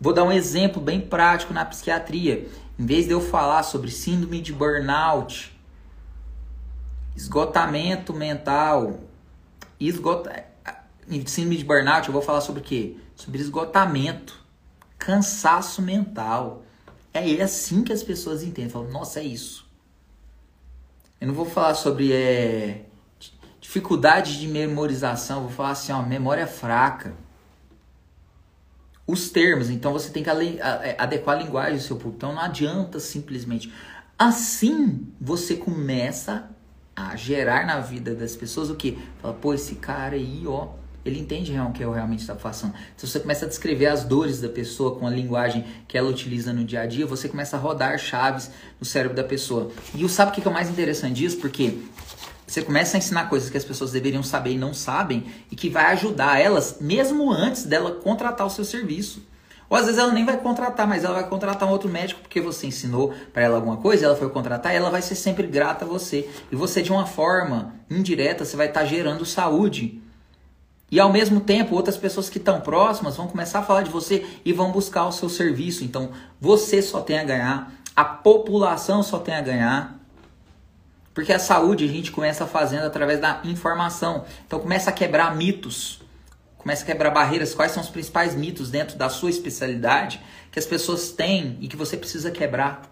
Vou 0.00 0.12
dar 0.14 0.24
um 0.24 0.32
exemplo 0.32 0.80
bem 0.80 1.00
prático 1.00 1.52
na 1.52 1.64
psiquiatria. 1.64 2.48
Em 2.78 2.86
vez 2.86 3.04
de 3.06 3.12
eu 3.12 3.20
falar 3.20 3.62
sobre 3.62 3.90
síndrome 3.90 4.40
de 4.40 4.52
burnout, 4.52 5.49
esgotamento 7.16 8.12
mental, 8.14 9.00
esgota... 9.78 10.44
síndrome 11.26 11.56
de 11.56 11.64
burnout, 11.64 12.08
eu 12.08 12.12
vou 12.12 12.22
falar 12.22 12.40
sobre 12.40 12.60
o 12.60 12.64
quê? 12.64 12.96
Sobre 13.16 13.40
esgotamento, 13.40 14.38
cansaço 14.98 15.82
mental. 15.82 16.62
É 17.12 17.42
assim 17.42 17.82
que 17.82 17.92
as 17.92 18.02
pessoas 18.02 18.42
entendem. 18.42 18.70
Falam, 18.70 18.90
nossa, 18.90 19.20
é 19.20 19.24
isso. 19.24 19.68
Eu 21.20 21.26
não 21.28 21.34
vou 21.34 21.44
falar 21.44 21.74
sobre 21.74 22.12
é, 22.12 22.86
dificuldade 23.60 24.38
de 24.38 24.48
memorização, 24.48 25.42
vou 25.42 25.50
falar 25.50 25.72
assim, 25.72 25.92
ó, 25.92 26.02
memória 26.02 26.46
fraca. 26.46 27.14
Os 29.06 29.28
termos, 29.28 29.70
então 29.70 29.92
você 29.92 30.10
tem 30.10 30.22
que 30.22 30.30
é, 30.30 30.96
adequar 30.98 31.36
a 31.36 31.42
linguagem 31.42 31.76
do 31.76 31.82
seu 31.82 31.96
público. 31.96 32.16
Então 32.16 32.34
não 32.34 32.40
adianta 32.40 32.98
simplesmente. 33.00 33.72
Assim 34.18 35.12
você 35.20 35.56
começa 35.56 36.48
a 37.08 37.16
gerar 37.16 37.66
na 37.66 37.80
vida 37.80 38.14
das 38.14 38.36
pessoas 38.36 38.70
o 38.70 38.74
que? 38.74 38.98
Fala, 39.20 39.34
pô, 39.34 39.54
esse 39.54 39.76
cara 39.76 40.16
aí, 40.16 40.44
ó, 40.46 40.68
ele 41.04 41.18
entende 41.18 41.58
o 41.58 41.72
que 41.72 41.82
eu 41.82 41.92
realmente 41.92 42.20
está 42.20 42.34
passando. 42.34 42.74
Se 42.96 43.06
você 43.06 43.18
começa 43.18 43.46
a 43.46 43.48
descrever 43.48 43.86
as 43.86 44.04
dores 44.04 44.40
da 44.40 44.48
pessoa 44.48 44.96
com 44.96 45.06
a 45.06 45.10
linguagem 45.10 45.64
que 45.88 45.96
ela 45.96 46.10
utiliza 46.10 46.52
no 46.52 46.64
dia 46.64 46.82
a 46.82 46.86
dia, 46.86 47.06
você 47.06 47.28
começa 47.28 47.56
a 47.56 47.60
rodar 47.60 47.98
chaves 47.98 48.50
no 48.78 48.84
cérebro 48.84 49.16
da 49.16 49.24
pessoa. 49.24 49.70
E 49.94 50.06
sabe 50.08 50.30
o 50.30 50.34
que 50.34 50.46
é 50.46 50.50
o 50.50 50.54
mais 50.54 50.68
interessante 50.68 51.14
disso? 51.14 51.38
Porque 51.38 51.78
você 52.46 52.62
começa 52.62 52.96
a 52.96 52.98
ensinar 52.98 53.28
coisas 53.28 53.48
que 53.48 53.56
as 53.56 53.64
pessoas 53.64 53.92
deveriam 53.92 54.22
saber 54.22 54.50
e 54.50 54.58
não 54.58 54.74
sabem 54.74 55.24
e 55.50 55.56
que 55.56 55.70
vai 55.70 55.86
ajudar 55.92 56.40
elas 56.40 56.78
mesmo 56.80 57.30
antes 57.30 57.64
dela 57.64 57.92
contratar 57.92 58.46
o 58.46 58.50
seu 58.50 58.64
serviço. 58.64 59.22
Ou 59.70 59.76
às 59.76 59.86
vezes 59.86 60.00
ela 60.00 60.12
nem 60.12 60.24
vai 60.24 60.36
contratar, 60.36 60.84
mas 60.84 61.04
ela 61.04 61.14
vai 61.14 61.28
contratar 61.28 61.68
um 61.68 61.70
outro 61.70 61.88
médico 61.88 62.20
porque 62.20 62.40
você 62.40 62.66
ensinou 62.66 63.14
para 63.32 63.44
ela 63.44 63.54
alguma 63.54 63.76
coisa, 63.76 64.04
ela 64.04 64.16
foi 64.16 64.28
contratar 64.28 64.74
ela 64.74 64.90
vai 64.90 65.00
ser 65.00 65.14
sempre 65.14 65.46
grata 65.46 65.84
a 65.84 65.88
você. 65.88 66.28
E 66.50 66.56
você, 66.56 66.82
de 66.82 66.90
uma 66.90 67.06
forma 67.06 67.72
indireta, 67.88 68.44
você 68.44 68.56
vai 68.56 68.66
estar 68.66 68.80
tá 68.80 68.86
gerando 68.86 69.24
saúde. 69.24 70.02
E 70.90 70.98
ao 70.98 71.12
mesmo 71.12 71.40
tempo, 71.40 71.76
outras 71.76 71.96
pessoas 71.96 72.28
que 72.28 72.38
estão 72.38 72.60
próximas 72.60 73.16
vão 73.16 73.28
começar 73.28 73.60
a 73.60 73.62
falar 73.62 73.82
de 73.82 73.90
você 73.90 74.26
e 74.44 74.52
vão 74.52 74.72
buscar 74.72 75.06
o 75.06 75.12
seu 75.12 75.28
serviço. 75.28 75.84
Então, 75.84 76.10
você 76.40 76.82
só 76.82 77.00
tem 77.00 77.20
a 77.20 77.24
ganhar, 77.24 77.72
a 77.94 78.04
população 78.04 79.04
só 79.04 79.20
tem 79.20 79.36
a 79.36 79.40
ganhar. 79.40 80.00
Porque 81.14 81.32
a 81.32 81.38
saúde 81.38 81.84
a 81.84 81.88
gente 81.88 82.10
começa 82.10 82.44
fazendo 82.44 82.86
através 82.86 83.20
da 83.20 83.40
informação. 83.44 84.24
Então, 84.44 84.58
começa 84.58 84.90
a 84.90 84.92
quebrar 84.92 85.36
mitos 85.36 85.99
Começa 86.60 86.82
a 86.82 86.86
quebrar 86.86 87.10
barreiras. 87.10 87.54
Quais 87.54 87.72
são 87.72 87.82
os 87.82 87.88
principais 87.88 88.34
mitos 88.34 88.70
dentro 88.70 88.98
da 88.98 89.08
sua 89.08 89.30
especialidade 89.30 90.20
que 90.52 90.58
as 90.58 90.66
pessoas 90.66 91.10
têm 91.10 91.56
e 91.58 91.66
que 91.66 91.74
você 91.74 91.96
precisa 91.96 92.30
quebrar? 92.30 92.82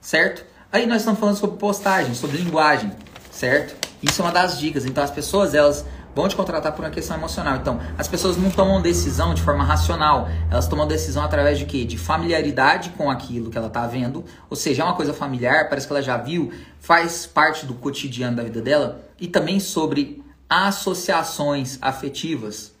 Certo? 0.00 0.42
Aí 0.72 0.86
nós 0.86 1.02
estamos 1.02 1.20
falando 1.20 1.36
sobre 1.36 1.58
postagem, 1.58 2.14
sobre 2.14 2.38
linguagem, 2.38 2.90
certo? 3.30 3.76
Isso 4.02 4.22
é 4.22 4.24
uma 4.24 4.32
das 4.32 4.58
dicas. 4.58 4.86
Então 4.86 5.04
as 5.04 5.10
pessoas 5.10 5.54
elas 5.54 5.84
vão 6.14 6.26
te 6.28 6.34
contratar 6.34 6.72
por 6.72 6.82
uma 6.82 6.90
questão 6.90 7.14
emocional. 7.14 7.56
Então, 7.56 7.78
as 7.98 8.08
pessoas 8.08 8.38
não 8.38 8.50
tomam 8.50 8.80
decisão 8.80 9.34
de 9.34 9.42
forma 9.42 9.62
racional. 9.62 10.26
Elas 10.50 10.66
tomam 10.66 10.86
decisão 10.86 11.22
através 11.22 11.58
de 11.58 11.66
quê? 11.66 11.84
De 11.84 11.98
familiaridade 11.98 12.88
com 12.96 13.10
aquilo 13.10 13.50
que 13.50 13.58
ela 13.58 13.66
está 13.66 13.86
vendo. 13.86 14.24
Ou 14.48 14.56
seja, 14.56 14.80
é 14.80 14.84
uma 14.86 14.94
coisa 14.94 15.12
familiar, 15.12 15.68
parece 15.68 15.86
que 15.86 15.92
ela 15.92 16.00
já 16.00 16.16
viu, 16.16 16.50
faz 16.80 17.26
parte 17.26 17.66
do 17.66 17.74
cotidiano 17.74 18.34
da 18.34 18.42
vida 18.42 18.62
dela. 18.62 19.02
E 19.20 19.28
também 19.28 19.60
sobre 19.60 20.24
associações 20.48 21.78
afetivas. 21.80 22.72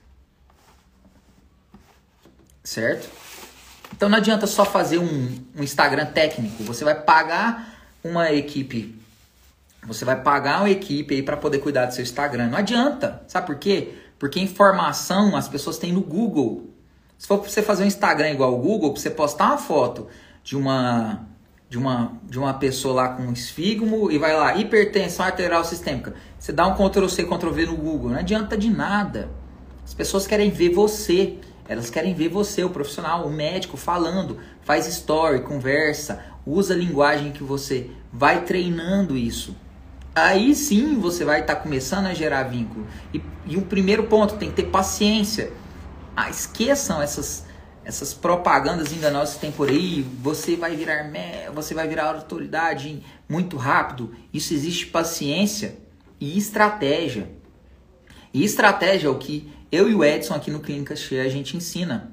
Certo? 2.62 3.08
Então 3.92 4.08
não 4.08 4.18
adianta 4.18 4.46
só 4.46 4.64
fazer 4.64 4.98
um, 4.98 5.44
um 5.56 5.62
Instagram 5.62 6.06
técnico. 6.06 6.62
Você 6.64 6.84
vai 6.84 6.94
pagar 6.94 7.76
uma 8.02 8.32
equipe. 8.32 9.00
Você 9.86 10.04
vai 10.04 10.20
pagar 10.20 10.60
uma 10.60 10.70
equipe 10.70 11.14
aí 11.14 11.22
para 11.22 11.36
poder 11.36 11.58
cuidar 11.58 11.86
do 11.86 11.94
seu 11.94 12.02
Instagram. 12.02 12.48
Não 12.48 12.58
adianta. 12.58 13.22
Sabe 13.28 13.46
por 13.46 13.56
quê? 13.56 13.94
Porque 14.18 14.40
informação 14.40 15.36
as 15.36 15.48
pessoas 15.48 15.78
têm 15.78 15.92
no 15.92 16.00
Google. 16.00 16.70
Se 17.18 17.26
for 17.26 17.38
pra 17.38 17.48
você 17.48 17.62
fazer 17.62 17.84
um 17.84 17.86
Instagram 17.86 18.30
igual 18.30 18.54
o 18.54 18.58
Google, 18.58 18.92
pra 18.92 19.00
você 19.00 19.10
postar 19.10 19.46
uma 19.46 19.58
foto 19.58 20.08
de 20.42 20.56
uma 20.56 21.26
de 21.68 21.76
uma, 21.76 22.12
de 22.22 22.38
uma 22.38 22.54
pessoa 22.54 22.94
lá 22.94 23.08
com 23.08 23.32
esfigmo 23.32 24.10
e 24.10 24.18
vai 24.18 24.34
lá, 24.34 24.56
hipertensão 24.56 25.26
arterial 25.26 25.64
sistêmica. 25.64 26.14
Você 26.38 26.52
dá 26.52 26.66
um 26.66 26.74
Ctrl 26.74 27.08
C, 27.08 27.24
Ctrl 27.24 27.50
V 27.50 27.66
no 27.66 27.76
Google, 27.76 28.10
não 28.10 28.18
adianta 28.18 28.56
de 28.56 28.70
nada. 28.70 29.28
As 29.84 29.92
pessoas 29.92 30.26
querem 30.26 30.50
ver 30.50 30.70
você, 30.70 31.38
elas 31.68 31.90
querem 31.90 32.14
ver 32.14 32.28
você, 32.28 32.62
o 32.62 32.70
profissional, 32.70 33.26
o 33.26 33.32
médico 33.32 33.76
falando, 33.76 34.38
faz 34.62 34.86
story, 34.86 35.42
conversa, 35.42 36.24
usa 36.46 36.74
a 36.74 36.76
linguagem 36.76 37.32
que 37.32 37.42
você 37.42 37.90
vai 38.12 38.44
treinando 38.44 39.16
isso. 39.16 39.56
Aí 40.14 40.54
sim 40.54 40.98
você 40.98 41.24
vai 41.24 41.40
estar 41.40 41.56
tá 41.56 41.60
começando 41.60 42.06
a 42.06 42.14
gerar 42.14 42.44
vínculo. 42.44 42.86
E, 43.12 43.20
e 43.44 43.56
o 43.56 43.62
primeiro 43.62 44.04
ponto, 44.04 44.36
tem 44.36 44.48
que 44.48 44.56
ter 44.56 44.70
paciência. 44.70 45.52
Ah, 46.16 46.30
esqueçam 46.30 47.02
essas 47.02 47.44
essas 47.86 48.12
propagandas 48.12 48.92
enganosas 48.92 49.36
que 49.36 49.42
tem 49.42 49.52
por 49.52 49.68
aí, 49.68 50.04
você 50.20 50.56
vai 50.56 50.74
virar 50.74 51.08
você 51.54 51.72
vai 51.72 51.86
virar 51.86 52.06
autoridade 52.06 53.00
muito 53.28 53.56
rápido. 53.56 54.12
Isso 54.34 54.52
existe 54.52 54.88
paciência 54.88 55.76
e 56.20 56.36
estratégia. 56.36 57.30
E 58.34 58.44
estratégia 58.44 59.06
é 59.06 59.10
o 59.10 59.16
que 59.16 59.48
eu 59.70 59.88
e 59.88 59.94
o 59.94 60.04
Edson 60.04 60.34
aqui 60.34 60.50
no 60.50 60.58
Clínica 60.58 60.96
Cheia 60.96 61.22
a 61.22 61.28
gente 61.28 61.56
ensina. 61.56 62.12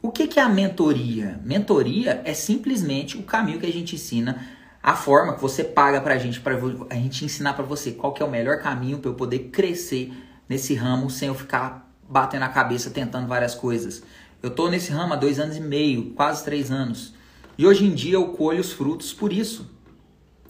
O 0.00 0.12
que, 0.12 0.38
é 0.38 0.42
a 0.42 0.48
mentoria? 0.48 1.40
Mentoria 1.44 2.22
é 2.24 2.32
simplesmente 2.32 3.18
o 3.18 3.24
caminho 3.24 3.58
que 3.58 3.66
a 3.66 3.72
gente 3.72 3.96
ensina, 3.96 4.46
a 4.80 4.94
forma 4.94 5.34
que 5.34 5.40
você 5.40 5.64
paga 5.64 6.00
pra 6.00 6.18
gente, 6.18 6.40
para 6.40 6.56
a 6.88 6.94
gente 6.94 7.24
ensinar 7.24 7.54
para 7.54 7.64
você 7.64 7.90
qual 7.90 8.12
que 8.12 8.22
é 8.22 8.26
o 8.26 8.30
melhor 8.30 8.60
caminho 8.60 8.98
para 8.98 9.10
eu 9.10 9.14
poder 9.14 9.50
crescer 9.50 10.12
nesse 10.48 10.72
ramo 10.74 11.10
sem 11.10 11.26
eu 11.26 11.34
ficar 11.34 11.92
batendo 12.08 12.44
a 12.44 12.48
cabeça 12.48 12.90
tentando 12.90 13.26
várias 13.26 13.56
coisas. 13.56 14.02
Eu 14.42 14.48
estou 14.48 14.68
nesse 14.68 14.90
ramo 14.90 15.12
há 15.12 15.16
dois 15.16 15.38
anos 15.38 15.56
e 15.56 15.60
meio, 15.60 16.10
quase 16.14 16.44
três 16.44 16.72
anos. 16.72 17.14
E 17.56 17.64
hoje 17.64 17.84
em 17.84 17.94
dia 17.94 18.14
eu 18.14 18.32
colho 18.32 18.60
os 18.60 18.72
frutos 18.72 19.12
por 19.12 19.32
isso. 19.32 19.70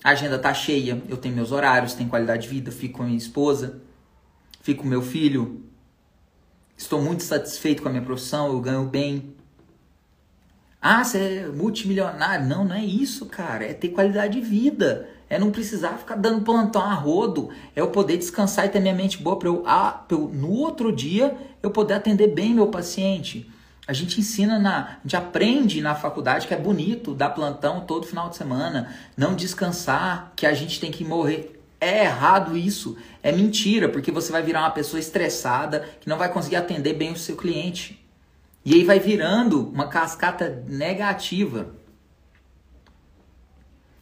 A 0.03 0.11
agenda 0.11 0.39
tá 0.39 0.55
cheia, 0.55 1.03
eu 1.11 1.17
tenho 1.19 1.35
meus 1.35 1.53
horários, 1.53 1.93
tenho 1.93 2.09
qualidade 2.09 2.45
de 2.45 2.49
vida, 2.49 2.73
fico 2.73 2.97
com 2.99 3.03
a 3.03 3.07
minha 3.07 3.19
esposa, 3.19 3.83
fico 4.63 4.83
com 4.83 4.89
meu 4.89 5.03
filho. 5.03 5.63
Estou 6.75 7.03
muito 7.03 7.23
satisfeito 7.23 7.83
com 7.83 7.89
a 7.89 7.91
minha 7.93 8.03
profissão, 8.03 8.47
eu 8.47 8.61
ganho 8.61 8.85
bem. 8.87 9.35
Ah, 10.81 11.05
você 11.05 11.19
é 11.19 11.47
multimilionário. 11.49 12.47
Não, 12.47 12.65
não 12.65 12.75
é 12.75 12.85
isso, 12.85 13.27
cara. 13.27 13.67
É 13.67 13.75
ter 13.75 13.91
qualidade 13.91 14.41
de 14.41 14.45
vida. 14.45 15.07
É 15.29 15.39
não 15.39 15.53
precisar 15.53 15.99
ficar 15.99 16.17
dando 16.17 16.45
plantão 16.45 16.83
a 16.83 16.95
rodo. 16.95 17.51
É 17.77 17.81
eu 17.81 17.91
poder 17.91 18.17
descansar 18.17 18.65
e 18.67 18.69
ter 18.71 18.81
minha 18.81 18.95
mente 18.95 19.19
boa 19.19 19.39
para 19.39 19.49
eu, 19.49 19.63
ah, 19.67 20.05
eu, 20.09 20.29
no 20.29 20.51
outro 20.51 20.91
dia, 20.91 21.37
eu 21.63 21.71
poder 21.71 21.95
atender 21.95 22.29
bem 22.35 22.55
meu 22.55 22.69
paciente. 22.69 23.52
A 23.87 23.93
gente 23.93 24.21
ensina 24.21 24.59
na, 24.59 24.85
a 24.85 24.99
gente 25.03 25.17
aprende 25.17 25.81
na 25.81 25.95
faculdade 25.95 26.47
que 26.47 26.55
é 26.55 26.57
bonito 26.57 27.15
dar 27.15 27.31
plantão 27.31 27.81
todo 27.81 28.07
final 28.07 28.31
de 28.31 28.37
semana, 28.37 28.95
não 29.17 29.35
descansar, 29.35 30.33
que 30.37 30.47
a 30.47 30.55
gente 30.55 30.79
tem 30.79 30.91
que 30.91 31.05
morrer. 31.05 31.61
É 31.81 32.05
errado 32.05 32.57
isso, 32.57 32.97
é 33.25 33.33
mentira, 33.33 33.89
porque 33.89 34.13
você 34.13 34.31
vai 34.31 34.41
virar 34.41 34.61
uma 34.61 34.71
pessoa 34.71 35.01
estressada 35.01 35.89
que 36.01 36.09
não 36.09 36.17
vai 36.17 36.33
conseguir 36.33 36.55
atender 36.55 36.95
bem 36.95 37.13
o 37.13 37.17
seu 37.17 37.37
cliente. 37.37 38.01
E 38.65 38.75
aí 38.75 38.85
vai 38.85 39.01
virando 39.01 39.69
uma 39.71 39.89
cascata 39.89 40.63
negativa. 40.69 41.75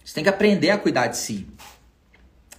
Você 0.05 0.15
tem 0.15 0.25
que 0.25 0.29
aprender 0.29 0.71
a 0.71 0.77
cuidar 0.77 1.07
de 1.07 1.17
si. 1.17 1.49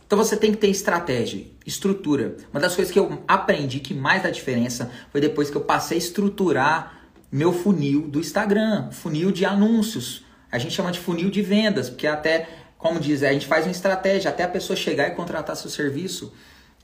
Então 0.08 0.18
você 0.18 0.36
tem 0.36 0.52
que 0.52 0.58
ter 0.58 0.70
estratégia, 0.70 1.46
estrutura. 1.66 2.36
Uma 2.52 2.60
das 2.60 2.76
coisas 2.76 2.92
que 2.92 2.98
eu 2.98 3.24
aprendi 3.28 3.80
que 3.80 3.94
mais 3.94 4.24
dá 4.24 4.32
diferença 4.32 4.92
foi 5.12 5.22
depois 5.22 5.52
que 5.52 5.56
eu 5.56 5.62
passei 5.62 5.98
a 5.98 6.00
estruturar 6.00 7.01
meu 7.32 7.54
funil 7.54 8.08
do 8.08 8.20
Instagram, 8.20 8.92
funil 8.92 9.32
de 9.32 9.46
anúncios. 9.46 10.26
A 10.52 10.58
gente 10.58 10.74
chama 10.74 10.92
de 10.92 11.00
funil 11.00 11.30
de 11.30 11.42
vendas, 11.42 11.90
porque 11.90 12.06
até, 12.06 12.50
como 12.78 13.00
diz, 13.00 13.24
a 13.24 13.32
gente 13.32 13.48
faz 13.48 13.66
uma 13.66 13.72
estratégia 13.72 14.30
até 14.30 14.44
a 14.44 14.48
pessoa 14.50 14.76
chegar 14.76 15.08
e 15.08 15.12
contratar 15.12 15.56
seu 15.56 15.70
serviço. 15.70 16.34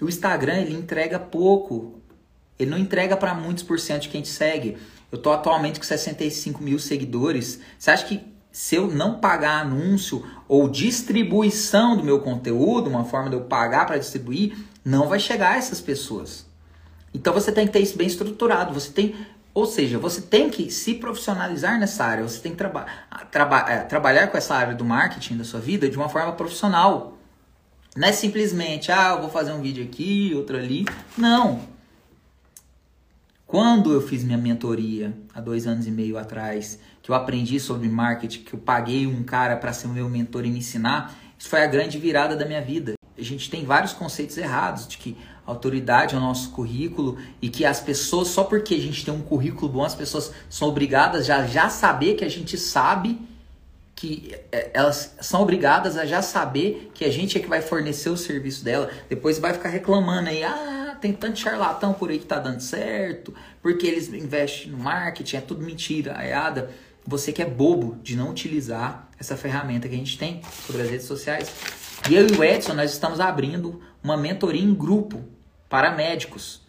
O 0.02 0.08
Instagram, 0.08 0.62
ele 0.62 0.74
entrega 0.74 1.20
pouco. 1.20 2.00
Ele 2.58 2.72
não 2.72 2.78
entrega 2.78 3.18
para 3.18 3.34
muitos 3.34 3.64
por 3.64 3.80
cento 3.80 4.04
de 4.04 4.10
quem 4.10 4.22
te 4.22 4.30
segue. 4.30 4.78
Eu 5.12 5.18
tô 5.18 5.32
atualmente 5.32 5.80
com 5.80 5.86
65 5.86 6.64
mil 6.64 6.80
seguidores. 6.80 7.60
Você 7.78 7.92
acha 7.92 8.06
que 8.06 8.22
se 8.52 8.76
eu 8.76 8.88
não 8.88 9.20
pagar 9.20 9.62
anúncio 9.62 10.26
ou 10.48 10.70
distribuição 10.70 11.96
do 11.96 12.04
meu 12.04 12.20
conteúdo, 12.22 12.90
uma 12.90 13.04
forma 13.04 13.30
de 13.30 13.36
eu 13.36 13.42
pagar 13.42 13.86
para 13.86 13.98
distribuir, 13.98 14.58
não 14.84 15.08
vai 15.08 15.20
chegar 15.20 15.52
a 15.52 15.58
essas 15.58 15.82
pessoas. 15.82 16.46
Então 17.14 17.34
você 17.34 17.52
tem 17.52 17.68
que 17.68 17.74
ter 17.74 17.80
isso 17.80 17.98
bem 17.98 18.08
estruturado. 18.08 18.74
Você 18.74 18.92
tem 18.92 19.16
ou 19.58 19.66
seja, 19.66 19.98
você 19.98 20.22
tem 20.22 20.52
que 20.52 20.70
se 20.70 20.94
profissionalizar 20.94 21.80
nessa 21.80 22.06
área, 22.06 22.22
você 22.22 22.40
tem 22.40 22.52
que 22.52 22.60
traba 22.60 22.86
traba 23.32 23.66
é, 23.68 23.80
trabalhar 23.80 24.28
com 24.28 24.38
essa 24.38 24.54
área 24.54 24.76
do 24.76 24.86
marketing 24.86 25.36
da 25.36 25.44
sua 25.44 25.60
vida 25.60 25.90
de 25.90 25.98
uma 25.98 26.08
forma 26.08 26.32
profissional. 26.34 27.18
Não 27.96 28.08
é 28.08 28.12
simplesmente, 28.12 28.92
ah, 28.92 29.14
eu 29.16 29.22
vou 29.22 29.32
fazer 29.32 29.54
um 29.54 29.60
vídeo 29.60 29.84
aqui, 29.84 30.32
outro 30.36 30.58
ali. 30.58 30.86
Não. 31.18 31.62
Quando 33.48 33.92
eu 33.92 34.00
fiz 34.00 34.24
minha 34.24 34.38
mentoria 34.38 35.12
há 35.34 35.42
dois 35.42 35.66
anos 35.66 35.88
e 35.88 35.92
meio 35.92 36.20
atrás, 36.20 36.78
que 37.02 37.10
eu 37.10 37.16
aprendi 37.16 37.60
sobre 37.60 37.90
marketing, 37.90 38.44
que 38.44 38.54
eu 38.54 38.60
paguei 38.60 39.08
um 39.08 39.24
cara 39.24 39.58
para 39.58 39.74
ser 39.74 39.88
meu 39.88 40.08
mentor 40.08 40.46
e 40.46 40.52
me 40.52 40.60
ensinar, 40.60 41.16
isso 41.36 41.50
foi 41.50 41.64
a 41.64 41.68
grande 41.68 41.98
virada 41.98 42.36
da 42.36 42.46
minha 42.46 42.62
vida. 42.62 42.94
A 43.18 43.24
gente 43.24 43.50
tem 43.50 43.66
vários 43.66 43.94
conceitos 43.94 44.38
errados 44.38 44.88
de 44.88 45.00
que 45.00 45.18
autoridade 45.48 46.14
é 46.14 46.18
o 46.18 46.22
nosso 46.22 46.52
currículo 46.52 47.18
e 47.42 47.50
que 47.50 47.66
as 47.66 47.80
pessoas, 47.80 48.28
só 48.28 48.44
porque 48.44 48.76
a 48.76 48.80
gente 48.80 49.04
tem 49.04 49.14
um 49.14 49.22
currículo 49.22 49.72
bom, 49.72 49.84
as 49.84 49.96
pessoas 49.96 50.32
são 50.50 50.68
obrigadas 50.68 51.26
já 51.26 51.48
já 51.48 51.70
saber 51.70 52.16
que 52.16 52.26
a 52.26 52.30
gente 52.30 52.58
sabe 52.58 53.20
que 53.96 54.36
é, 54.52 54.70
elas 54.74 55.16
são 55.22 55.42
obrigadas 55.42 55.98
a 55.98 56.06
já 56.06 56.22
saber 56.22 56.92
que 56.94 57.04
a 57.04 57.10
gente 57.10 57.38
é 57.38 57.42
que 57.42 57.48
vai 57.48 57.62
fornecer 57.62 58.10
o 58.10 58.18
serviço 58.18 58.64
dela. 58.64 58.92
Depois 59.10 59.40
vai 59.40 59.54
ficar 59.54 59.70
reclamando 59.70 60.30
aí, 60.30 60.44
ah, 60.44 60.96
tem 61.02 61.12
tanto 61.14 61.40
charlatão 61.40 61.94
por 61.94 62.12
aí 62.12 62.20
que 62.20 62.26
tá 62.26 62.38
dando 62.38 62.60
certo, 62.60 63.34
porque 63.60 63.88
eles 63.88 64.08
investem 64.14 64.72
no 64.72 64.78
marketing, 64.78 65.38
é 65.38 65.42
tudo 65.42 65.66
mentira, 65.66 66.16
aiada. 66.16 66.70
Você 67.08 67.32
que 67.32 67.42
é 67.42 67.46
bobo 67.46 67.98
de 68.04 68.16
não 68.16 68.30
utilizar 68.30 69.10
essa 69.18 69.36
ferramenta 69.36 69.88
que 69.88 69.96
a 69.96 69.98
gente 69.98 70.18
tem 70.18 70.42
sobre 70.66 70.84
as 70.84 70.90
redes 70.90 71.08
sociais. 71.08 71.52
E 72.08 72.16
eu 72.16 72.28
e 72.28 72.32
o 72.34 72.44
Edson, 72.44 72.74
nós 72.74 72.92
estamos 72.92 73.20
abrindo 73.20 73.82
uma 74.04 74.16
mentoria 74.16 74.62
em 74.62 74.76
grupo 74.76 75.24
para 75.70 75.92
médicos. 75.92 76.62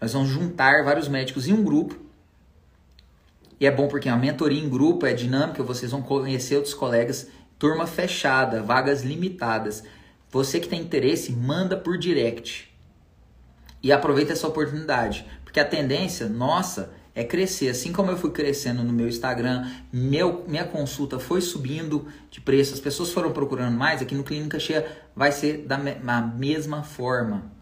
Nós 0.00 0.12
vamos 0.12 0.28
juntar 0.28 0.84
vários 0.84 1.08
médicos 1.08 1.46
em 1.48 1.52
um 1.52 1.62
grupo 1.62 2.02
e 3.62 3.66
é 3.66 3.70
bom 3.70 3.86
porque 3.86 4.08
a 4.08 4.16
mentoria 4.16 4.60
em 4.60 4.68
grupo 4.68 5.06
é 5.06 5.12
dinâmica, 5.12 5.62
vocês 5.62 5.92
vão 5.92 6.02
conhecer 6.02 6.56
outros 6.56 6.74
colegas, 6.74 7.28
turma 7.60 7.86
fechada, 7.86 8.60
vagas 8.60 9.04
limitadas. 9.04 9.84
Você 10.32 10.58
que 10.58 10.66
tem 10.66 10.80
interesse, 10.80 11.30
manda 11.30 11.76
por 11.76 11.96
direct. 11.96 12.68
E 13.80 13.92
aproveita 13.92 14.32
essa 14.32 14.48
oportunidade, 14.48 15.24
porque 15.44 15.60
a 15.60 15.64
tendência 15.64 16.28
nossa 16.28 16.92
é 17.14 17.22
crescer. 17.22 17.68
Assim 17.68 17.92
como 17.92 18.10
eu 18.10 18.16
fui 18.16 18.32
crescendo 18.32 18.82
no 18.82 18.92
meu 18.92 19.06
Instagram, 19.06 19.70
meu, 19.92 20.44
minha 20.48 20.64
consulta 20.64 21.20
foi 21.20 21.40
subindo 21.40 22.08
de 22.32 22.40
preço, 22.40 22.74
as 22.74 22.80
pessoas 22.80 23.12
foram 23.12 23.30
procurando 23.30 23.78
mais, 23.78 24.02
aqui 24.02 24.16
no 24.16 24.24
Clínica 24.24 24.58
Cheia 24.58 24.84
vai 25.14 25.30
ser 25.30 25.58
da 25.58 25.78
mesma 25.78 26.82
forma. 26.82 27.61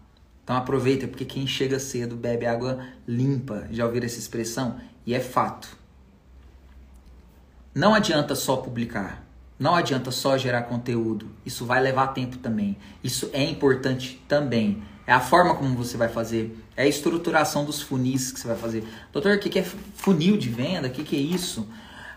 Então 0.51 0.59
aproveita, 0.59 1.07
porque 1.07 1.23
quem 1.23 1.47
chega 1.47 1.79
cedo 1.79 2.13
bebe 2.13 2.45
água 2.45 2.85
limpa. 3.07 3.69
Já 3.71 3.85
ouviram 3.85 4.05
essa 4.05 4.19
expressão? 4.19 4.81
E 5.05 5.13
é 5.13 5.19
fato. 5.21 5.77
Não 7.73 7.93
adianta 7.93 8.35
só 8.35 8.57
publicar. 8.57 9.25
Não 9.57 9.73
adianta 9.73 10.11
só 10.11 10.37
gerar 10.37 10.63
conteúdo. 10.63 11.31
Isso 11.45 11.65
vai 11.65 11.81
levar 11.81 12.07
tempo 12.07 12.37
também. 12.37 12.75
Isso 13.01 13.29
é 13.31 13.41
importante 13.41 14.21
também. 14.27 14.83
É 15.07 15.13
a 15.13 15.21
forma 15.21 15.55
como 15.55 15.73
você 15.73 15.95
vai 15.95 16.09
fazer. 16.09 16.53
É 16.75 16.83
a 16.83 16.87
estruturação 16.87 17.63
dos 17.63 17.81
funis 17.81 18.33
que 18.33 18.37
você 18.41 18.47
vai 18.49 18.57
fazer. 18.57 18.83
Doutor, 19.13 19.37
o 19.37 19.39
que 19.39 19.57
é 19.57 19.63
funil 19.63 20.35
de 20.35 20.49
venda? 20.49 20.89
O 20.89 20.91
que 20.91 21.15
é 21.15 21.19
isso? 21.19 21.65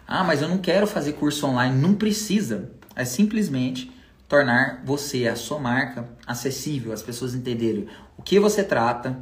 Ah, 0.08 0.24
mas 0.24 0.42
eu 0.42 0.48
não 0.48 0.58
quero 0.58 0.88
fazer 0.88 1.12
curso 1.12 1.46
online. 1.46 1.80
Não 1.80 1.94
precisa. 1.94 2.68
É 2.96 3.04
simplesmente 3.04 3.94
tornar 4.28 4.82
você, 4.84 5.28
a 5.28 5.36
sua 5.36 5.60
marca, 5.60 6.08
acessível, 6.26 6.92
as 6.92 7.02
pessoas 7.02 7.34
entenderem 7.34 7.86
o 8.16 8.22
que 8.22 8.38
você 8.38 8.62
trata, 8.62 9.18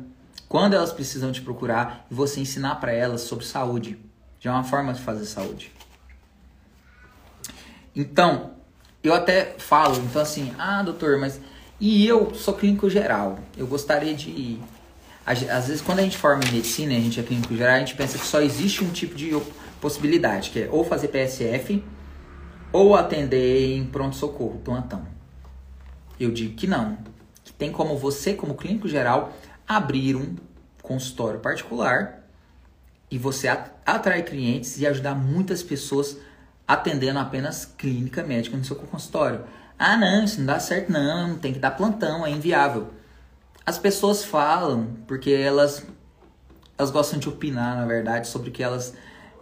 quando 0.49 0.75
elas 0.75 0.93
precisam 0.93 1.33
te 1.33 1.41
procurar 1.41 2.07
e 2.11 2.15
você 2.15 2.41
ensinar 2.41 2.77
para 2.77 2.93
elas 2.93 3.23
sobre 3.23 3.45
saúde. 3.45 3.99
Já 4.39 4.51
é 4.51 4.55
uma 4.55 4.65
forma 4.65 4.93
de 4.93 5.01
fazer 5.01 5.25
saúde. 5.25 5.73
Então, 7.95 8.53
eu 9.03 9.15
até 9.15 9.55
falo, 9.59 9.97
então 9.99 10.21
assim, 10.21 10.55
ah, 10.59 10.83
doutor, 10.83 11.19
mas 11.19 11.41
e 11.81 12.07
eu 12.07 12.35
sou 12.35 12.55
clínico 12.55 12.89
geral. 12.89 13.39
Eu 13.57 13.67
gostaria 13.67 14.15
de 14.15 14.61
às 15.25 15.69
vezes 15.69 15.81
quando 15.81 16.01
a 16.01 16.03
gente 16.03 16.19
forma 16.19 16.45
em 16.45 16.53
medicina, 16.53 16.93
a 16.93 17.01
gente 17.01 17.19
é 17.19 17.23
clínico 17.23 17.57
geral, 17.57 17.77
a 17.77 17.79
gente 17.79 17.95
pensa 17.95 18.19
que 18.19 18.27
só 18.27 18.41
existe 18.41 18.83
um 18.85 18.91
tipo 18.91 19.15
de 19.15 19.31
possibilidade, 19.81 20.51
que 20.51 20.63
é 20.63 20.69
ou 20.71 20.85
fazer 20.85 21.09
PSF 21.09 21.83
ou 22.73 22.97
atender 22.97 23.77
em 23.77 23.85
pronto 23.85 24.17
socorro, 24.17 24.61
plantão. 24.65 25.07
Eu 26.19 26.31
digo 26.31 26.55
que 26.55 26.67
não, 26.67 26.99
tem 27.59 27.71
como 27.73 27.97
você 27.97 28.35
como 28.35 28.55
clínico 28.55 28.89
geral 28.89 29.33
abrir 29.67 30.17
um 30.17 30.37
consultório 30.83 31.41
particular 31.41 32.23
e 33.11 33.19
você 33.19 33.49
atrair 33.49 34.25
clientes 34.25 34.79
e 34.81 34.87
ajudar 34.87 35.15
muitas 35.15 35.63
pessoas 35.63 36.17
atendendo 36.67 37.19
apenas 37.19 37.67
clínica 37.67 38.23
médica 38.23 38.57
no 38.57 38.65
seu 38.65 38.77
consultório. 38.77 39.45
Ah, 39.79 39.97
não, 39.97 40.25
isso 40.25 40.39
não 40.39 40.47
dá 40.47 40.59
certo, 40.59 40.91
não, 40.91 41.37
tem 41.37 41.53
que 41.53 41.59
dar 41.59 41.73
plantão, 41.73 42.25
é 42.25 42.31
inviável. 42.31 42.89
As 43.67 43.79
pessoas 43.79 44.25
falam 44.25 44.97
porque 45.07 45.31
elas, 45.31 45.87
elas 46.79 46.91
gostam 46.91 47.19
de 47.19 47.29
opinar, 47.29 47.77
na 47.77 47.85
verdade, 47.85 48.29
sobre 48.29 48.49
o 48.49 48.53
que 48.53 48.63
elas 48.63 48.95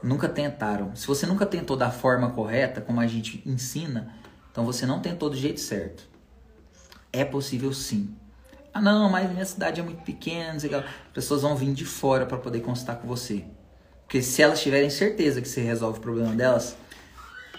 nunca 0.02 0.28
tentaram. 0.28 0.94
Se 0.96 1.06
você 1.06 1.26
nunca 1.26 1.46
tentou 1.46 1.76
da 1.76 1.90
forma 1.90 2.30
correta, 2.30 2.80
como 2.80 3.00
a 3.00 3.06
gente 3.06 3.42
ensina, 3.46 4.14
então 4.50 4.64
você 4.64 4.84
não 4.84 5.00
tentou 5.00 5.30
do 5.30 5.36
jeito 5.36 5.60
certo. 5.60 6.09
É 7.12 7.24
possível 7.24 7.72
sim. 7.72 8.14
Ah, 8.72 8.80
não, 8.80 9.10
mas 9.10 9.30
minha 9.30 9.44
cidade 9.44 9.80
é 9.80 9.82
muito 9.82 10.02
pequena, 10.02 10.52
as 10.54 10.84
pessoas 11.12 11.42
vão 11.42 11.56
vir 11.56 11.72
de 11.72 11.84
fora 11.84 12.24
para 12.24 12.38
poder 12.38 12.60
consultar 12.60 12.96
com 12.96 13.08
você. 13.08 13.44
Porque 14.02 14.22
se 14.22 14.42
elas 14.42 14.60
tiverem 14.60 14.90
certeza 14.90 15.40
que 15.40 15.48
você 15.48 15.60
resolve 15.60 15.98
o 15.98 16.02
problema 16.02 16.34
delas, 16.34 16.76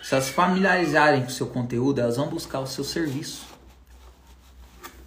se 0.01 0.13
elas 0.13 0.29
familiarizarem 0.29 1.21
com 1.21 1.27
o 1.27 1.31
seu 1.31 1.47
conteúdo, 1.47 1.99
elas 1.99 2.17
vão 2.17 2.27
buscar 2.27 2.59
o 2.59 2.67
seu 2.67 2.83
serviço. 2.83 3.45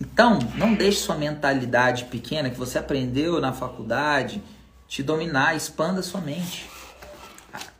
Então, 0.00 0.38
não 0.56 0.74
deixe 0.74 0.98
sua 0.98 1.16
mentalidade 1.16 2.04
pequena 2.04 2.50
que 2.50 2.58
você 2.58 2.78
aprendeu 2.78 3.40
na 3.40 3.52
faculdade 3.52 4.42
te 4.86 5.02
dominar, 5.02 5.56
expanda 5.56 6.02
sua 6.02 6.20
mente. 6.20 6.68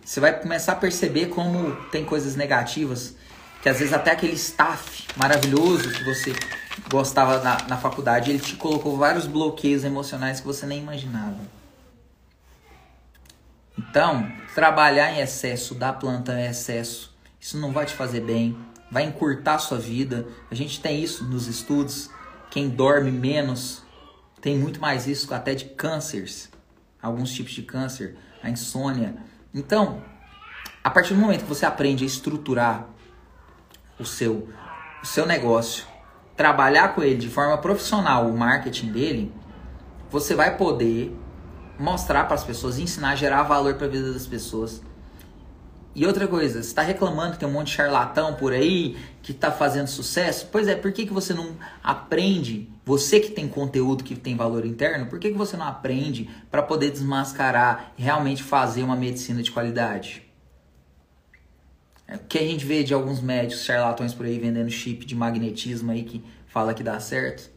Você 0.04 0.20
vai 0.20 0.38
começar 0.38 0.72
a 0.72 0.76
perceber 0.76 1.26
como 1.26 1.74
tem 1.90 2.04
coisas 2.04 2.36
negativas, 2.36 3.16
que 3.64 3.68
às 3.70 3.78
vezes 3.78 3.94
até 3.94 4.10
aquele 4.10 4.34
staff 4.34 5.06
maravilhoso 5.16 5.90
que 5.90 6.04
você 6.04 6.36
gostava 6.90 7.42
na, 7.42 7.66
na 7.66 7.78
faculdade, 7.78 8.30
ele 8.30 8.38
te 8.38 8.56
colocou 8.56 8.94
vários 8.98 9.26
bloqueios 9.26 9.84
emocionais 9.84 10.38
que 10.38 10.46
você 10.46 10.66
nem 10.66 10.80
imaginava. 10.80 11.38
Então, 13.78 14.30
trabalhar 14.54 15.12
em 15.12 15.20
excesso, 15.20 15.74
dar 15.74 15.94
planta 15.94 16.38
em 16.38 16.44
excesso, 16.44 17.16
isso 17.40 17.56
não 17.56 17.72
vai 17.72 17.86
te 17.86 17.94
fazer 17.94 18.20
bem, 18.20 18.54
vai 18.90 19.04
encurtar 19.04 19.54
a 19.54 19.58
sua 19.58 19.78
vida. 19.78 20.28
A 20.50 20.54
gente 20.54 20.78
tem 20.78 21.02
isso 21.02 21.24
nos 21.24 21.46
estudos. 21.46 22.10
Quem 22.50 22.68
dorme 22.68 23.10
menos 23.10 23.82
tem 24.42 24.58
muito 24.58 24.78
mais 24.78 25.06
risco 25.06 25.32
até 25.32 25.54
de 25.54 25.64
cânceres, 25.64 26.50
alguns 27.00 27.32
tipos 27.32 27.54
de 27.54 27.62
câncer, 27.62 28.14
a 28.42 28.50
insônia. 28.50 29.16
Então, 29.54 30.02
a 30.82 30.90
partir 30.90 31.14
do 31.14 31.20
momento 31.20 31.44
que 31.44 31.48
você 31.48 31.64
aprende 31.64 32.04
a 32.04 32.06
estruturar 32.06 32.92
o 33.98 34.04
seu, 34.04 34.48
o 35.02 35.06
seu 35.06 35.26
negócio, 35.26 35.86
trabalhar 36.36 36.94
com 36.94 37.02
ele 37.02 37.16
de 37.16 37.28
forma 37.28 37.56
profissional, 37.58 38.26
o 38.28 38.36
marketing 38.36 38.92
dele, 38.92 39.32
você 40.10 40.34
vai 40.34 40.56
poder 40.56 41.16
mostrar 41.78 42.24
para 42.24 42.34
as 42.34 42.44
pessoas, 42.44 42.78
ensinar 42.78 43.10
a 43.10 43.16
gerar 43.16 43.42
valor 43.42 43.74
para 43.74 43.86
a 43.86 43.90
vida 43.90 44.12
das 44.12 44.26
pessoas. 44.26 44.82
E 45.94 46.04
outra 46.04 46.26
coisa, 46.26 46.54
você 46.54 46.68
está 46.68 46.82
reclamando 46.82 47.34
que 47.34 47.38
tem 47.38 47.48
um 47.48 47.52
monte 47.52 47.68
de 47.68 47.74
charlatão 47.74 48.34
por 48.34 48.52
aí 48.52 48.96
que 49.22 49.30
está 49.30 49.52
fazendo 49.52 49.86
sucesso? 49.86 50.48
Pois 50.50 50.66
é, 50.66 50.74
por 50.74 50.92
que, 50.92 51.06
que 51.06 51.12
você 51.12 51.32
não 51.32 51.56
aprende, 51.84 52.68
você 52.84 53.20
que 53.20 53.30
tem 53.30 53.46
conteúdo 53.46 54.02
que 54.02 54.16
tem 54.16 54.36
valor 54.36 54.66
interno, 54.66 55.06
por 55.06 55.20
que, 55.20 55.30
que 55.30 55.38
você 55.38 55.56
não 55.56 55.66
aprende 55.66 56.28
para 56.50 56.62
poder 56.62 56.90
desmascarar 56.90 57.92
e 57.96 58.02
realmente 58.02 58.42
fazer 58.42 58.82
uma 58.82 58.96
medicina 58.96 59.40
de 59.40 59.52
qualidade? 59.52 60.24
É 62.06 62.16
o 62.16 62.18
que 62.18 62.38
a 62.38 62.42
gente 62.42 62.64
vê 62.64 62.82
de 62.82 62.92
alguns 62.92 63.20
médicos 63.20 63.64
charlatões 63.64 64.12
por 64.12 64.26
aí 64.26 64.38
vendendo 64.38 64.70
chip 64.70 65.04
de 65.06 65.14
magnetismo 65.14 65.90
aí 65.90 66.04
que 66.04 66.24
fala 66.46 66.74
que 66.74 66.82
dá 66.82 66.98
certo. 67.00 67.50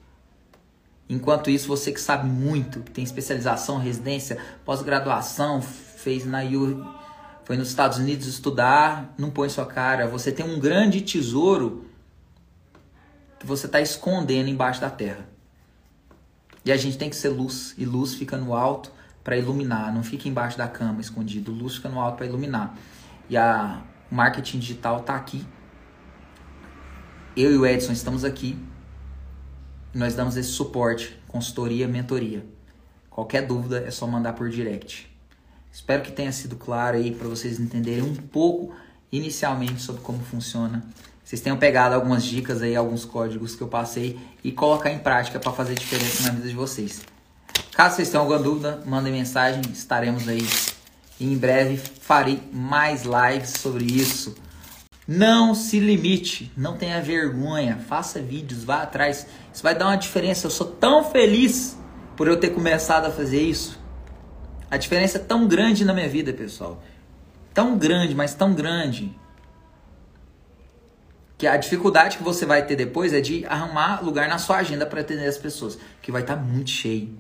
Enquanto 1.10 1.50
isso, 1.50 1.68
você 1.68 1.92
que 1.92 2.02
sabe 2.02 2.28
muito, 2.28 2.82
que 2.82 2.92
tem 2.92 3.04
especialização, 3.04 3.78
residência, 3.78 4.38
pós-graduação, 4.66 5.62
fez 5.62 6.26
na 6.26 6.44
U, 6.44 6.86
foi 7.46 7.56
nos 7.56 7.70
Estados 7.70 7.98
Unidos 7.98 8.28
estudar, 8.28 9.14
não 9.18 9.30
põe 9.30 9.48
sua 9.48 9.66
cara. 9.66 10.06
Você 10.08 10.34
tem 10.34 10.46
um 10.46 10.60
grande 10.60 11.00
tesouro 11.02 11.86
que 13.40 13.46
você 13.46 13.68
está 13.68 13.80
escondendo 13.80 14.50
embaixo 14.50 14.82
da 14.82 14.90
terra. 14.90 15.30
E 16.66 16.72
a 16.72 16.76
gente 16.76 16.98
tem 16.98 17.10
que 17.10 17.16
ser 17.16 17.30
luz, 17.30 17.74
e 17.78 17.86
luz 17.86 18.14
fica 18.14 18.36
no 18.36 18.54
alto 18.54 18.92
para 19.24 19.38
iluminar, 19.38 19.94
não 19.94 20.04
fica 20.04 20.28
embaixo 20.28 20.58
da 20.58 20.68
cama 20.68 21.00
escondido. 21.00 21.54
Luz 21.54 21.76
fica 21.76 21.88
no 21.88 22.02
alto 22.02 22.18
para 22.18 22.26
iluminar. 22.26 22.78
E 23.30 23.38
a 23.38 23.82
o 24.12 24.16
marketing 24.16 24.60
digital 24.60 25.00
está 25.00 25.16
aqui. 25.16 25.46
Eu 27.36 27.52
e 27.52 27.58
o 27.58 27.66
Edson 27.66 27.92
estamos 27.92 28.24
aqui 28.24 28.58
nós 29.98 30.14
damos 30.14 30.38
esse 30.38 30.50
suporte, 30.50 31.18
consultoria, 31.28 31.88
mentoria. 31.88 32.46
Qualquer 33.10 33.46
dúvida 33.46 33.84
é 33.86 33.90
só 33.90 34.06
mandar 34.06 34.34
por 34.34 34.48
direct. 34.48 35.12
Espero 35.72 36.04
que 36.04 36.12
tenha 36.12 36.32
sido 36.32 36.56
claro 36.56 36.98
aí 36.98 37.12
para 37.12 37.28
vocês 37.28 37.60
entenderem 37.60 38.04
um 38.04 38.16
pouco 38.16 38.76
inicialmente 39.12 39.82
sobre 39.82 40.02
como 40.02 40.20
funciona. 40.20 40.84
vocês 41.24 41.42
tenham 41.42 41.58
pegado 41.58 41.96
algumas 41.96 42.24
dicas 42.24 42.62
aí, 42.62 42.76
alguns 42.76 43.06
códigos 43.06 43.56
que 43.56 43.62
eu 43.62 43.68
passei 43.68 44.20
e 44.44 44.52
colocar 44.52 44.92
em 44.92 45.00
prática 45.00 45.40
para 45.40 45.52
fazer 45.52 45.74
diferença 45.74 46.24
na 46.24 46.30
vida 46.30 46.48
de 46.48 46.56
vocês. 46.56 47.02
Caso 47.72 47.96
vocês 47.96 48.10
tenham 48.10 48.22
alguma 48.22 48.40
dúvida, 48.40 48.84
mandem 48.86 49.12
mensagem, 49.12 49.62
estaremos 49.72 50.28
aí. 50.28 50.77
E 51.20 51.32
em 51.34 51.38
breve 51.38 51.78
farei 51.78 52.42
mais 52.52 53.04
lives 53.04 53.52
sobre 53.52 53.86
isso. 53.86 54.36
Não 55.08 55.56
se 55.56 55.80
limite, 55.80 56.52
não 56.56 56.76
tenha 56.76 57.02
vergonha, 57.02 57.78
faça 57.88 58.20
vídeos, 58.20 58.64
vá 58.64 58.84
atrás. 58.84 59.26
Isso 59.54 59.64
vai 59.64 59.74
dar 59.74 59.86
uma 59.86 59.96
diferença. 59.96 60.48
Eu 60.48 60.52
sou 60.52 60.68
tão 60.68 61.04
feliz 61.04 61.78
por 62.16 62.28
eu 62.28 62.38
ter 62.38 62.50
começado 62.50 63.06
a 63.06 63.12
fazer 63.12 63.42
isso. 63.42 63.80
A 64.70 64.76
diferença 64.76 65.18
é 65.18 65.22
tão 65.22 65.48
grande 65.48 65.86
na 65.86 65.94
minha 65.94 66.10
vida, 66.10 66.34
pessoal. 66.34 66.84
Tão 67.54 67.78
grande, 67.78 68.14
mas 68.14 68.34
tão 68.34 68.54
grande. 68.54 69.18
Que 71.38 71.48
a 71.48 71.56
dificuldade 71.56 72.18
que 72.18 72.24
você 72.24 72.46
vai 72.46 72.66
ter 72.66 72.76
depois 72.76 73.14
é 73.14 73.22
de 73.22 73.46
arrumar 73.46 74.04
lugar 74.04 74.28
na 74.28 74.38
sua 74.38 74.58
agenda 74.58 74.86
para 74.86 75.02
atender 75.02 75.28
as 75.28 75.38
pessoas, 75.38 75.78
que 76.02 76.12
vai 76.12 76.22
estar 76.22 76.36
tá 76.36 76.42
muito 76.42 76.70
cheio. 76.70 77.18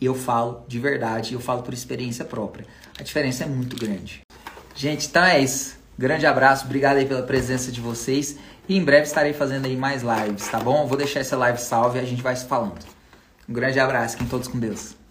E 0.00 0.06
eu 0.06 0.14
falo 0.14 0.64
de 0.66 0.78
verdade, 0.78 1.34
eu 1.34 1.40
falo 1.40 1.62
por 1.62 1.72
experiência 1.72 2.24
própria. 2.24 2.66
A 2.98 3.02
diferença 3.02 3.44
é 3.44 3.46
muito 3.46 3.76
grande. 3.76 4.22
Gente, 4.74 5.06
então 5.06 5.24
é 5.24 5.40
isso. 5.40 5.76
Grande 5.96 6.26
abraço, 6.26 6.64
obrigado 6.64 6.96
aí 6.96 7.06
pela 7.06 7.22
presença 7.22 7.70
de 7.70 7.80
vocês. 7.80 8.36
E 8.68 8.76
em 8.76 8.84
breve 8.84 9.06
estarei 9.06 9.32
fazendo 9.32 9.66
aí 9.66 9.76
mais 9.76 10.02
lives, 10.02 10.48
tá 10.48 10.58
bom? 10.58 10.86
vou 10.86 10.96
deixar 10.96 11.20
essa 11.20 11.36
live 11.36 11.60
salve 11.60 11.98
e 11.98 12.02
a 12.02 12.04
gente 12.04 12.22
vai 12.22 12.34
se 12.34 12.46
falando. 12.46 12.84
Um 13.48 13.52
grande 13.52 13.78
abraço, 13.78 14.14
fiquem 14.14 14.26
todos 14.26 14.48
com 14.48 14.58
Deus. 14.58 15.03